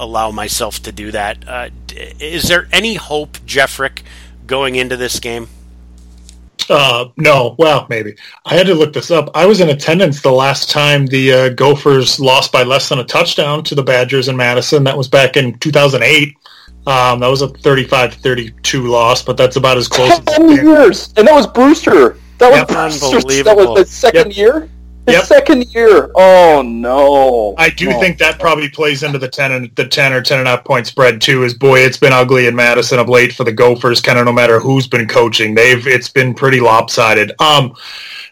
allow 0.00 0.30
myself 0.30 0.82
to 0.82 0.92
do 0.92 1.10
that. 1.12 1.46
Uh, 1.46 1.70
is 2.18 2.44
there 2.44 2.68
any 2.72 2.94
hope, 2.94 3.38
Jeffrick, 3.46 4.02
going 4.46 4.74
into 4.74 4.96
this 4.96 5.20
game? 5.20 5.48
Uh, 6.68 7.08
no. 7.16 7.56
Well, 7.58 7.86
maybe. 7.90 8.14
I 8.46 8.54
had 8.54 8.66
to 8.66 8.74
look 8.74 8.92
this 8.92 9.10
up. 9.10 9.30
I 9.34 9.46
was 9.46 9.60
in 9.60 9.70
attendance 9.70 10.22
the 10.22 10.30
last 10.30 10.70
time 10.70 11.06
the 11.06 11.32
uh, 11.32 11.48
Gophers 11.50 12.20
lost 12.20 12.52
by 12.52 12.62
less 12.62 12.88
than 12.88 13.00
a 13.00 13.04
touchdown 13.04 13.64
to 13.64 13.74
the 13.74 13.82
Badgers 13.82 14.28
in 14.28 14.36
Madison. 14.36 14.84
That 14.84 14.96
was 14.96 15.08
back 15.08 15.36
in 15.36 15.58
2008. 15.58 16.36
Um, 16.86 17.20
that 17.20 17.28
was 17.28 17.42
a 17.42 17.48
35-32 17.48 18.88
loss, 18.88 19.22
but 19.22 19.36
that's 19.36 19.56
about 19.56 19.76
as 19.76 19.88
close. 19.88 20.18
Ten 20.26 20.48
years, 20.48 21.12
and 21.16 21.28
that 21.28 21.34
was 21.34 21.46
Brewster. 21.46 22.16
That 22.38 22.50
was 22.50 22.58
yep. 22.60 22.68
Brewster. 22.68 23.42
That 23.44 23.56
was 23.56 23.78
the 23.78 23.84
second 23.84 24.28
yep. 24.28 24.36
year. 24.36 24.70
His 25.10 25.18
yep. 25.18 25.24
second 25.26 25.74
year. 25.74 26.10
Oh 26.14 26.62
no! 26.64 27.54
I 27.58 27.68
do 27.70 27.90
oh. 27.90 27.98
think 27.98 28.18
that 28.18 28.38
probably 28.38 28.68
plays 28.68 29.02
into 29.02 29.18
the 29.18 29.28
ten 29.28 29.50
and 29.50 29.74
the 29.74 29.86
ten 29.86 30.12
or 30.12 30.22
ten 30.22 30.38
and 30.38 30.46
a 30.46 30.52
half 30.52 30.64
point 30.64 30.86
spread 30.86 31.20
too. 31.20 31.42
Is 31.42 31.52
boy, 31.52 31.80
it's 31.80 31.96
been 31.96 32.12
ugly 32.12 32.46
in 32.46 32.54
Madison 32.54 33.00
of 33.00 33.08
late 33.08 33.32
for 33.32 33.42
the 33.42 33.52
Gophers. 33.52 34.00
Kind 34.00 34.20
of 34.20 34.24
no 34.24 34.32
matter 34.32 34.60
who's 34.60 34.86
been 34.86 35.08
coaching, 35.08 35.54
they've 35.54 35.84
it's 35.84 36.08
been 36.08 36.32
pretty 36.32 36.60
lopsided. 36.60 37.32
Um, 37.40 37.74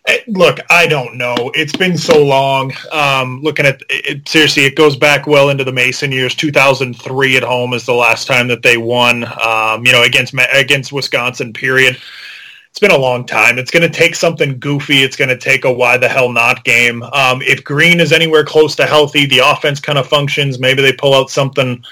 eh, 0.07 0.21
look, 0.29 0.61
I 0.71 0.87
don't 0.87 1.17
know. 1.17 1.51
It's 1.57 1.75
been 1.75 1.99
so 1.99 2.25
long. 2.25 2.73
Um, 2.93 3.41
looking 3.43 3.67
at 3.67 3.83
it, 3.91 4.29
seriously, 4.29 4.65
it 4.65 4.77
goes 4.77 4.95
back 4.95 5.27
well 5.27 5.51
into 5.51 5.65
the 5.65 5.73
Mason 5.73 6.13
years. 6.13 6.37
2003 6.37 7.37
at 7.37 7.43
home 7.43 7.75
is 7.75 7.87
the 7.87 7.95
last 7.95 8.29
time 8.29 8.47
that 8.49 8.63
they 8.63 8.77
won. 8.77 9.25
Um, 9.25 9.85
you 9.85 9.91
know, 9.91 10.05
against 10.05 10.33
against 10.53 10.93
Wisconsin. 10.93 11.53
Period 11.53 11.99
it's 12.71 12.79
been 12.79 12.91
a 12.91 12.99
long 12.99 13.27
time. 13.27 13.59
It's 13.59 13.71
going 13.71 13.83
to 13.83 13.89
take 13.89 14.15
something 14.15 14.59
goofy. 14.59 15.03
It's 15.03 15.17
going 15.17 15.31
to 15.31 15.37
take 15.37 15.65
a 15.65 15.73
why 15.73 15.97
the 15.97 16.09
hell 16.09 16.31
not 16.31 16.65
game. 16.65 17.03
Um, 17.03 17.43
if 17.43 17.65
Greene 17.65 18.01
is 18.01 18.13
anywhere 18.13 18.45
close 18.45 18.77
to 18.77 18.87
healthy, 18.87 19.27
the 19.27 19.41
offense 19.41 19.81
kind 19.81 19.99
of 19.99 20.07
functions. 20.07 20.59
Maybe 20.59 20.83
they 20.83 20.93
pull 20.93 21.15
out 21.15 21.31
something 21.31 21.83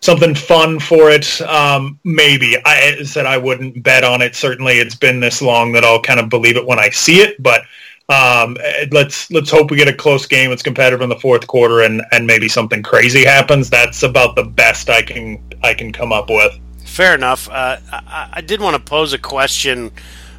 something 0.00 0.34
fun 0.34 0.78
for 0.78 1.10
it. 1.10 1.40
Um, 1.40 1.98
maybe 2.04 2.56
I 2.64 3.02
said 3.02 3.26
I 3.26 3.36
wouldn't 3.36 3.82
bet 3.82 4.04
on 4.04 4.22
it. 4.22 4.36
Certainly, 4.36 4.78
it's 4.78 4.94
been 4.94 5.20
this 5.20 5.42
long 5.42 5.72
that 5.72 5.84
I'll 5.84 6.02
kind 6.02 6.20
of 6.20 6.28
believe 6.28 6.56
it 6.56 6.66
when 6.66 6.78
I 6.78 6.90
see 6.90 7.20
it. 7.20 7.42
But 7.42 7.62
um, 8.08 8.56
let's 8.90 9.30
let's 9.30 9.50
hope 9.50 9.70
we 9.70 9.76
get 9.76 9.88
a 9.88 9.92
close 9.92 10.26
game. 10.26 10.50
It's 10.52 10.62
competitive 10.62 11.02
in 11.02 11.08
the 11.08 11.18
fourth 11.18 11.46
quarter, 11.46 11.80
and 11.82 12.02
and 12.12 12.26
maybe 12.26 12.48
something 12.48 12.82
crazy 12.82 13.24
happens. 13.24 13.68
That's 13.70 14.02
about 14.02 14.36
the 14.36 14.44
best 14.44 14.88
I 14.88 15.02
can 15.02 15.42
I 15.62 15.74
can 15.74 15.92
come 15.92 16.12
up 16.12 16.30
with. 16.30 16.58
Fair 16.88 17.14
enough. 17.14 17.48
Uh, 17.48 17.76
I, 17.92 18.28
I, 18.32 18.40
did 18.40 18.60
want 18.60 18.74
to 18.74 18.82
pose 18.82 19.12
a 19.12 19.18
question. 19.18 19.92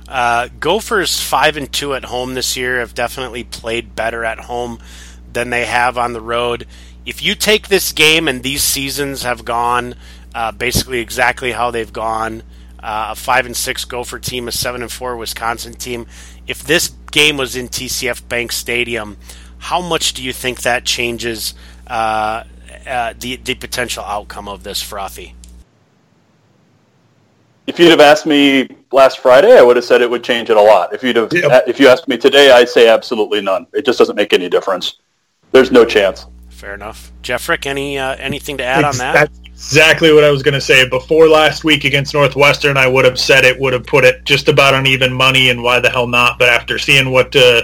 Uh, 0.10 0.50
Gophers 0.60 1.18
five 1.22 1.56
and 1.56 1.72
two 1.72 1.94
at 1.94 2.04
home 2.04 2.34
this 2.34 2.58
year 2.58 2.80
have 2.80 2.94
definitely 2.94 3.46
played 3.46 3.96
better 3.96 4.26
at 4.26 4.42
home 4.42 4.80
than 5.32 5.52
they 5.52 5.64
have 5.66 5.98
on 5.98 6.12
the 6.12 6.20
road. 6.20 6.68
If 7.06 7.24
you 7.24 7.34
take 7.34 7.70
this 7.70 7.94
game 7.94 8.28
and 8.28 8.44
these 8.44 8.62
seasons 8.62 9.24
have 9.24 9.46
gone 9.46 9.96
uh, 10.36 10.52
basically 10.52 11.00
exactly 11.00 11.54
how 11.54 11.72
they've 11.72 11.94
gone, 11.94 12.44
uh, 12.80 13.10
a 13.12 13.16
five 13.16 13.46
and 13.46 13.56
six 13.56 13.86
Gopher 13.86 14.20
team, 14.20 14.50
a 14.50 14.52
seven 14.52 14.82
and 14.82 14.92
four 14.92 15.16
Wisconsin 15.16 15.74
team. 15.74 16.08
If 16.46 16.64
this 16.64 16.90
game 17.12 17.38
was 17.38 17.56
in 17.56 17.70
TCF 17.70 18.28
Bank 18.28 18.52
Stadium, 18.52 19.16
how 19.60 19.82
much 19.82 20.14
do 20.14 20.24
you 20.24 20.34
think 20.34 20.64
that 20.64 20.84
changes 20.84 21.54
uh, 21.88 22.44
uh, 22.86 23.14
the 23.18 23.38
the 23.38 23.56
potential 23.56 24.04
outcome 24.04 24.50
of 24.50 24.64
this 24.64 24.82
frothy? 24.82 25.36
If 27.70 27.78
you'd 27.78 27.92
have 27.92 28.00
asked 28.00 28.26
me 28.26 28.68
last 28.92 29.20
Friday, 29.20 29.56
I 29.56 29.62
would 29.62 29.76
have 29.76 29.86
said 29.86 30.02
it 30.02 30.10
would 30.10 30.24
change 30.24 30.50
it 30.50 30.58
a 30.58 30.62
lot. 30.62 30.92
If 30.92 31.04
you'd 31.04 31.16
have, 31.16 31.32
yep. 31.32 31.68
if 31.68 31.80
you 31.80 31.88
asked 31.88 32.08
me 32.08 32.18
today, 32.18 32.52
I'd 32.52 32.68
say 32.68 32.90
absolutely 32.90 33.42
none. 33.42 33.68
It 33.74 33.86
just 33.86 34.00
doesn't 34.00 34.16
make 34.16 34.34
any 34.34 34.50
difference. 34.50 34.96
There's 35.52 35.72
no 35.72 35.86
chance. 35.86 36.26
Fair 36.50 36.74
enough, 36.74 37.12
Jeffrick. 37.22 37.68
Any 37.68 38.00
uh, 38.00 38.16
anything 38.16 38.58
to 38.58 38.64
add 38.64 38.84
on 38.84 38.98
that? 38.98 39.14
That's 39.14 39.40
exactly 39.50 40.12
what 40.12 40.24
I 40.24 40.32
was 40.32 40.42
going 40.42 40.56
to 40.56 40.62
say. 40.62 40.90
Before 40.90 41.30
last 41.30 41.64
week 41.64 41.84
against 41.86 42.14
Northwestern, 42.16 42.76
I 42.76 42.88
would 42.88 43.06
have 43.06 43.20
said 43.20 43.46
it 43.46 43.58
would 43.60 43.74
have 43.74 43.86
put 43.86 44.04
it 44.04 44.26
just 44.26 44.50
about 44.50 44.74
on 44.74 44.88
even 44.88 45.14
money, 45.14 45.52
and 45.52 45.62
why 45.62 45.80
the 45.80 45.92
hell 45.92 46.08
not? 46.08 46.40
But 46.40 46.50
after 46.50 46.80
seeing 46.80 47.12
what 47.12 47.36
uh, 47.36 47.62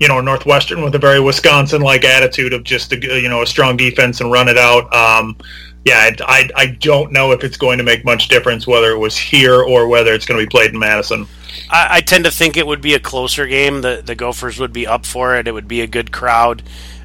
you 0.00 0.08
know, 0.08 0.20
Northwestern 0.20 0.82
with 0.82 0.94
a 0.96 0.98
very 0.98 1.20
Wisconsin-like 1.20 2.04
attitude 2.04 2.52
of 2.52 2.64
just 2.64 2.92
a, 2.92 2.96
you 2.98 3.28
know 3.28 3.42
a 3.42 3.46
strong 3.46 3.76
defense 3.76 4.20
and 4.20 4.32
run 4.32 4.48
it 4.48 4.58
out. 4.58 4.92
Um, 4.92 5.36
yeah, 5.84 6.10
I, 6.20 6.48
I 6.54 6.66
don't 6.66 7.12
know 7.12 7.32
if 7.32 7.42
it's 7.42 7.56
going 7.56 7.78
to 7.78 7.84
make 7.84 8.04
much 8.04 8.28
difference 8.28 8.66
whether 8.66 8.90
it 8.92 8.98
was 8.98 9.16
here 9.16 9.62
or 9.62 9.88
whether 9.88 10.12
it's 10.12 10.24
going 10.24 10.38
to 10.38 10.46
be 10.46 10.50
played 10.50 10.70
in 10.70 10.78
Madison. 10.78 11.26
I, 11.70 11.88
I, 11.96 12.00
tend 12.00 12.24
to 12.24 12.30
think 12.30 12.56
it 12.56 12.66
would 12.66 12.80
be 12.80 12.94
a 12.94 13.00
closer 13.00 13.46
game. 13.46 13.80
The 13.80 14.02
the 14.04 14.14
Gophers 14.14 14.58
would 14.60 14.72
be 14.72 14.86
up 14.86 15.04
for 15.04 15.36
it. 15.36 15.48
It 15.48 15.52
would 15.52 15.68
be 15.68 15.80
a 15.80 15.86
good 15.86 16.12
crowd. 16.12 16.62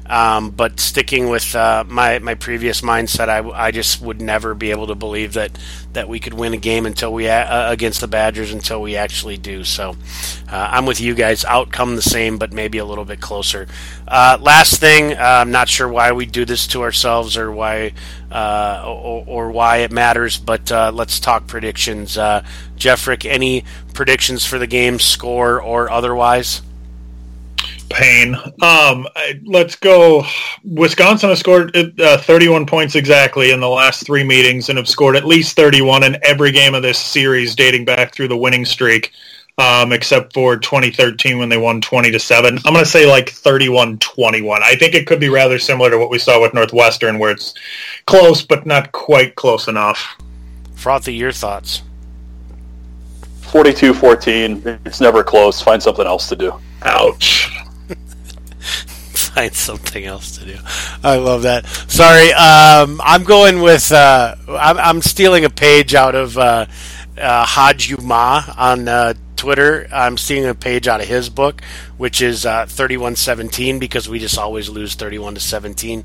Um, 0.08 0.50
but 0.50 0.80
sticking 0.80 1.28
with 1.28 1.54
uh, 1.54 1.84
my 1.86 2.18
my 2.18 2.34
previous 2.34 2.80
mindset, 2.80 3.28
I, 3.28 3.46
I 3.50 3.70
just 3.70 4.00
would 4.00 4.22
never 4.22 4.54
be 4.54 4.70
able 4.70 4.86
to 4.86 4.94
believe 4.94 5.34
that 5.34 5.58
that 5.92 6.08
we 6.08 6.18
could 6.18 6.34
win 6.34 6.54
a 6.54 6.56
game 6.56 6.86
until 6.86 7.12
we 7.12 7.28
uh, 7.28 7.70
against 7.70 8.00
the 8.00 8.08
Badgers 8.08 8.52
until 8.52 8.80
we 8.80 8.96
actually 8.96 9.36
do. 9.36 9.64
So 9.64 9.96
uh, 10.50 10.68
I'm 10.72 10.86
with 10.86 11.00
you 11.00 11.14
guys. 11.14 11.44
Outcome 11.44 11.96
the 11.96 12.02
same, 12.02 12.38
but 12.38 12.52
maybe 12.52 12.78
a 12.78 12.84
little 12.84 13.04
bit 13.04 13.20
closer. 13.20 13.66
Uh, 14.06 14.38
last 14.40 14.80
thing, 14.80 15.12
uh, 15.12 15.16
I'm 15.20 15.50
not 15.50 15.68
sure 15.68 15.88
why 15.88 16.12
we 16.12 16.24
do 16.24 16.44
this 16.46 16.66
to 16.68 16.82
ourselves 16.82 17.36
or 17.36 17.52
why 17.52 17.92
uh, 18.32 18.82
or, 18.86 19.24
or, 19.26 19.50
why 19.50 19.78
it 19.78 19.90
matters, 19.90 20.38
but 20.38 20.70
let's 20.70 21.20
talk 21.20 21.46
predictions. 21.46 22.16
Jeffrick, 22.16 23.24
any 23.24 23.64
predictions 23.94 24.44
for 24.44 24.58
the 24.58 24.66
game, 24.66 24.98
score 24.98 25.60
or 25.60 25.90
otherwise? 25.90 26.62
Pain. 27.88 28.36
Um, 28.62 29.06
let's 29.44 29.76
go. 29.76 30.24
Wisconsin 30.64 31.30
has 31.30 31.40
scored 31.40 31.76
uh, 32.00 32.18
31 32.18 32.66
points 32.66 32.94
exactly 32.94 33.50
in 33.50 33.60
the 33.60 33.68
last 33.68 34.06
three 34.06 34.24
meetings 34.24 34.68
and 34.68 34.78
have 34.78 34.88
scored 34.88 35.16
at 35.16 35.24
least 35.24 35.56
31 35.56 36.04
in 36.04 36.18
every 36.22 36.52
game 36.52 36.74
of 36.74 36.82
this 36.82 36.98
series 36.98 37.54
dating 37.54 37.84
back 37.84 38.12
through 38.12 38.28
the 38.28 38.36
winning 38.36 38.64
streak, 38.64 39.12
um, 39.58 39.92
except 39.92 40.32
for 40.32 40.56
2013 40.56 41.38
when 41.38 41.48
they 41.48 41.56
won 41.56 41.80
20 41.80 42.10
to 42.10 42.18
7. 42.18 42.58
I'm 42.64 42.72
going 42.72 42.84
to 42.84 42.90
say 42.90 43.06
like 43.06 43.26
31-21. 43.26 44.62
I 44.62 44.76
think 44.76 44.94
it 44.94 45.06
could 45.06 45.20
be 45.20 45.28
rather 45.28 45.58
similar 45.58 45.90
to 45.90 45.98
what 45.98 46.10
we 46.10 46.18
saw 46.18 46.40
with 46.40 46.54
Northwestern 46.54 47.18
where 47.18 47.32
it's 47.32 47.54
close 48.06 48.42
but 48.42 48.66
not 48.66 48.92
quite 48.92 49.34
close 49.34 49.68
enough. 49.68 50.16
Frothy, 50.74 51.14
your 51.14 51.32
thoughts? 51.32 51.82
42-14. 53.42 54.80
It's 54.84 55.00
never 55.00 55.24
close. 55.24 55.60
Find 55.60 55.82
something 55.82 56.06
else 56.06 56.28
to 56.28 56.36
do. 56.36 56.52
Ouch 56.82 57.50
find 59.18 59.54
something 59.54 60.04
else 60.04 60.38
to 60.38 60.44
do. 60.44 60.56
I 61.02 61.16
love 61.16 61.42
that. 61.42 61.66
Sorry, 61.66 62.32
um, 62.32 63.00
I'm 63.04 63.24
going 63.24 63.60
with. 63.60 63.90
Uh, 63.92 64.36
I'm, 64.48 64.78
I'm, 64.78 65.02
stealing 65.02 65.44
a 65.44 65.50
page 65.50 65.94
out 65.94 66.14
of 66.14 66.38
uh, 66.38 66.66
uh, 67.16 67.46
on 68.56 68.88
uh, 68.88 69.14
Twitter. 69.36 69.88
I'm 69.92 70.16
stealing 70.16 70.48
a 70.48 70.54
page 70.54 70.88
out 70.88 71.00
of 71.00 71.08
his 71.08 71.28
book, 71.30 71.62
which 71.96 72.20
is 72.20 72.46
uh, 72.46 72.66
3117, 72.66 73.78
because 73.78 74.08
we 74.08 74.18
just 74.18 74.38
always 74.38 74.68
lose 74.68 74.94
31 74.94 75.34
to 75.34 75.40
17 75.40 76.04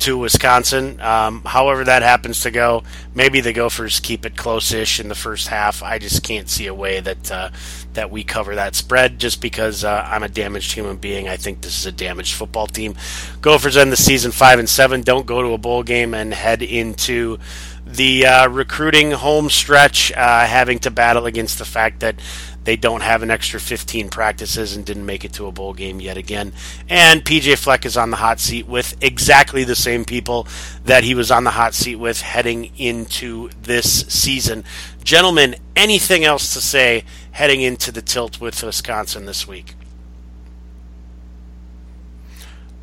to 0.00 0.18
Wisconsin. 0.18 1.00
Um, 1.00 1.42
however, 1.44 1.84
that 1.84 2.02
happens 2.02 2.40
to 2.42 2.50
go, 2.50 2.82
maybe 3.14 3.40
the 3.40 3.52
Gophers 3.52 4.00
keep 4.00 4.26
it 4.26 4.36
close-ish 4.36 4.98
in 4.98 5.08
the 5.08 5.14
first 5.14 5.48
half. 5.48 5.82
I 5.82 5.98
just 5.98 6.24
can't 6.24 6.48
see 6.48 6.66
a 6.66 6.74
way 6.74 6.98
that 7.00 7.30
uh, 7.30 7.50
that 7.94 8.10
we 8.10 8.24
cover 8.24 8.54
that 8.54 8.74
spread. 8.74 9.18
Just 9.18 9.40
because 9.40 9.84
uh, 9.84 10.06
I'm 10.06 10.22
a 10.22 10.28
damaged 10.28 10.72
human 10.72 10.96
being, 10.96 11.28
I 11.28 11.36
think 11.36 11.60
this 11.60 11.78
is 11.78 11.86
a 11.86 11.92
damaged 11.92 12.34
football 12.34 12.66
team. 12.66 12.94
Gophers 13.40 13.76
end 13.76 13.92
the 13.92 13.96
season 13.96 14.32
five 14.32 14.58
and 14.58 14.68
seven. 14.68 15.02
Don't 15.02 15.26
go 15.26 15.42
to 15.42 15.52
a 15.52 15.58
bowl 15.58 15.82
game 15.82 16.14
and 16.14 16.32
head 16.32 16.62
into 16.62 17.38
the 17.86 18.26
uh, 18.26 18.48
recruiting 18.48 19.10
home 19.10 19.50
stretch, 19.50 20.12
uh, 20.12 20.46
having 20.46 20.78
to 20.80 20.90
battle 20.90 21.26
against 21.26 21.58
the 21.58 21.64
fact 21.64 22.00
that 22.00 22.16
they 22.64 22.76
don't 22.76 23.00
have 23.00 23.22
an 23.22 23.30
extra 23.30 23.58
15 23.58 24.08
practices 24.08 24.76
and 24.76 24.86
didn't 24.86 25.04
make 25.04 25.24
it 25.24 25.32
to 25.34 25.46
a 25.46 25.52
bowl 25.52 25.74
game 25.74 26.00
yet 26.00 26.16
again. 26.16 26.52
And 26.88 27.24
PJ 27.24 27.58
Fleck 27.58 27.84
is 27.84 27.96
on 27.96 28.10
the 28.10 28.16
hot 28.18 28.38
seat 28.38 28.68
with 28.68 28.96
exactly 29.02 29.64
the 29.64 29.74
same 29.74 30.04
people 30.04 30.46
that 30.84 31.02
he 31.02 31.14
was 31.14 31.30
on 31.30 31.44
the 31.44 31.50
hot 31.50 31.74
seat 31.74 31.96
with 31.96 32.20
heading 32.20 32.70
into 32.78 33.50
this 33.60 34.06
season. 34.06 34.64
Gentlemen, 35.02 35.56
anything 35.74 36.24
else 36.24 36.54
to 36.54 36.60
say 36.60 37.04
heading 37.32 37.60
into 37.62 37.90
the 37.92 38.02
tilt 38.02 38.40
with 38.40 38.62
Wisconsin 38.62 39.26
this 39.26 39.46
week? 39.46 39.74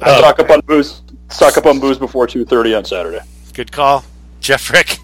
Uh, 0.01 0.17
stock 0.19 0.39
up 0.39 0.49
on 0.49 0.62
booze. 0.62 1.01
Stock 1.29 1.57
up 1.57 1.65
on 1.65 1.79
booze 1.79 1.97
before 1.97 2.27
2:30 2.27 2.77
on 2.77 2.85
Saturday. 2.85 3.19
Good 3.53 3.71
call, 3.71 4.05
Jeffrick. 4.41 4.99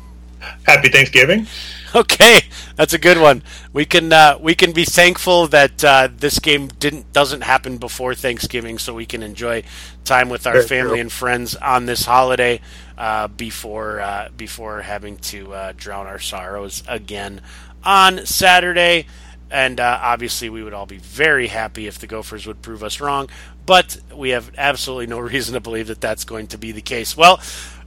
Happy 0.63 0.89
Thanksgiving. 0.89 1.47
Okay, 1.95 2.41
that's 2.75 2.91
a 2.91 2.97
good 2.97 3.17
one. 3.21 3.41
We 3.71 3.85
can 3.85 4.11
uh, 4.11 4.37
we 4.41 4.53
can 4.53 4.73
be 4.73 4.83
thankful 4.83 5.47
that 5.47 5.81
uh, 5.81 6.09
this 6.13 6.39
game 6.39 6.67
didn't 6.67 7.13
doesn't 7.13 7.39
happen 7.39 7.77
before 7.77 8.13
Thanksgiving, 8.13 8.79
so 8.79 8.93
we 8.93 9.05
can 9.05 9.23
enjoy 9.23 9.63
time 10.03 10.27
with 10.27 10.45
our 10.45 10.55
Very 10.55 10.67
family 10.67 10.91
true. 10.95 10.99
and 10.99 11.09
friends 11.11 11.55
on 11.55 11.85
this 11.85 12.03
holiday 12.03 12.59
uh, 12.97 13.29
before 13.29 14.01
uh, 14.01 14.27
before 14.35 14.81
having 14.81 15.15
to 15.19 15.53
uh, 15.53 15.73
drown 15.77 16.05
our 16.05 16.19
sorrows 16.19 16.83
again 16.85 17.39
on 17.85 18.25
Saturday. 18.25 19.05
And 19.51 19.79
uh, 19.79 19.99
obviously, 20.01 20.49
we 20.49 20.63
would 20.63 20.73
all 20.73 20.85
be 20.85 20.97
very 20.97 21.47
happy 21.47 21.87
if 21.87 21.99
the 21.99 22.07
Gophers 22.07 22.47
would 22.47 22.61
prove 22.61 22.83
us 22.83 22.99
wrong, 22.99 23.29
but 23.65 23.97
we 24.13 24.29
have 24.29 24.51
absolutely 24.57 25.07
no 25.07 25.19
reason 25.33 25.53
to 25.53 25.59
believe 25.59 25.87
that 25.87 26.01
that's 26.01 26.23
going 26.23 26.47
to 26.47 26.57
be 26.57 26.71
the 26.71 26.81
case. 26.81 27.15
Well, 27.15 27.39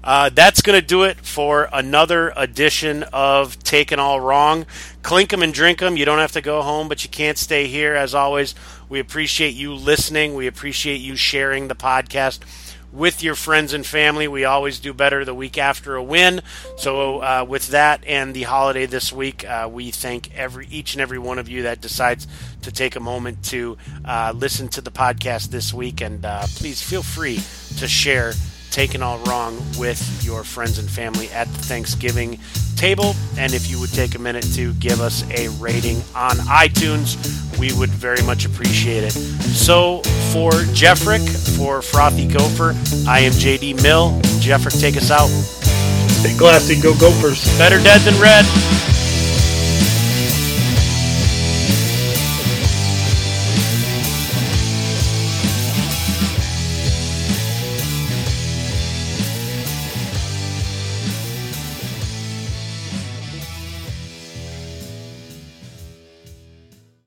uh, 0.04 0.30
that's 0.32 0.62
going 0.62 0.80
to 0.80 0.86
do 0.86 1.02
it 1.02 1.18
for 1.18 1.68
another 1.72 2.32
edition 2.36 3.02
of 3.12 3.58
Taken 3.64 3.98
All 3.98 4.20
Wrong. 4.20 4.64
Clink 5.02 5.32
'em 5.32 5.42
and 5.42 5.52
drink 5.52 5.82
'em. 5.82 5.96
You 5.96 6.04
don't 6.04 6.20
have 6.20 6.32
to 6.32 6.40
go 6.40 6.62
home, 6.62 6.88
but 6.88 7.02
you 7.02 7.10
can't 7.10 7.36
stay 7.36 7.66
here. 7.66 7.94
As 7.94 8.14
always, 8.14 8.54
we 8.88 9.00
appreciate 9.00 9.54
you 9.54 9.74
listening. 9.74 10.34
We 10.34 10.46
appreciate 10.46 11.00
you 11.00 11.16
sharing 11.16 11.68
the 11.68 11.74
podcast 11.74 12.38
with 12.98 13.22
your 13.22 13.36
friends 13.36 13.72
and 13.72 13.86
family. 13.86 14.26
We 14.28 14.44
always 14.44 14.80
do 14.80 14.92
better 14.92 15.24
the 15.24 15.34
week 15.34 15.56
after 15.56 15.94
a 15.94 16.02
win. 16.02 16.42
So, 16.76 17.20
uh, 17.20 17.46
with 17.48 17.68
that 17.68 18.04
and 18.04 18.34
the 18.34 18.42
holiday 18.42 18.86
this 18.86 19.12
week, 19.12 19.48
uh, 19.48 19.70
we 19.72 19.90
thank 19.92 20.34
every 20.34 20.66
each 20.70 20.94
and 20.94 21.00
every 21.00 21.18
one 21.18 21.38
of 21.38 21.48
you 21.48 21.62
that 21.62 21.80
decides 21.80 22.26
to 22.62 22.72
take 22.72 22.96
a 22.96 23.00
moment 23.00 23.44
to 23.44 23.78
uh, 24.04 24.32
listen 24.34 24.68
to 24.68 24.80
the 24.80 24.90
podcast 24.90 25.50
this 25.50 25.72
week. 25.72 26.00
And 26.00 26.24
uh, 26.24 26.46
please 26.56 26.82
feel 26.82 27.02
free 27.02 27.36
to 27.78 27.86
share 27.86 28.32
taken 28.78 29.02
all 29.02 29.18
wrong 29.24 29.60
with 29.76 30.24
your 30.24 30.44
friends 30.44 30.78
and 30.78 30.88
family 30.88 31.28
at 31.30 31.48
the 31.48 31.58
Thanksgiving 31.58 32.38
table. 32.76 33.16
And 33.36 33.52
if 33.52 33.68
you 33.68 33.80
would 33.80 33.92
take 33.92 34.14
a 34.14 34.20
minute 34.20 34.44
to 34.54 34.72
give 34.74 35.00
us 35.00 35.28
a 35.32 35.48
rating 35.58 35.96
on 36.14 36.36
iTunes, 36.46 37.18
we 37.58 37.72
would 37.72 37.90
very 37.90 38.22
much 38.22 38.46
appreciate 38.46 39.02
it. 39.02 39.10
So 39.10 39.98
for 40.32 40.52
Jeffrick, 40.78 41.26
for 41.56 41.82
Frothy 41.82 42.28
Gopher, 42.28 42.76
I 43.08 43.18
am 43.18 43.32
JD 43.32 43.82
Mill. 43.82 44.12
Jeffrick, 44.38 44.80
take 44.80 44.96
us 44.96 45.10
out. 45.10 45.26
Stay 45.26 46.38
classy, 46.38 46.80
go 46.80 46.96
Gophers. 47.00 47.44
Better 47.58 47.82
dead 47.82 48.02
than 48.02 48.14
red. 48.20 48.44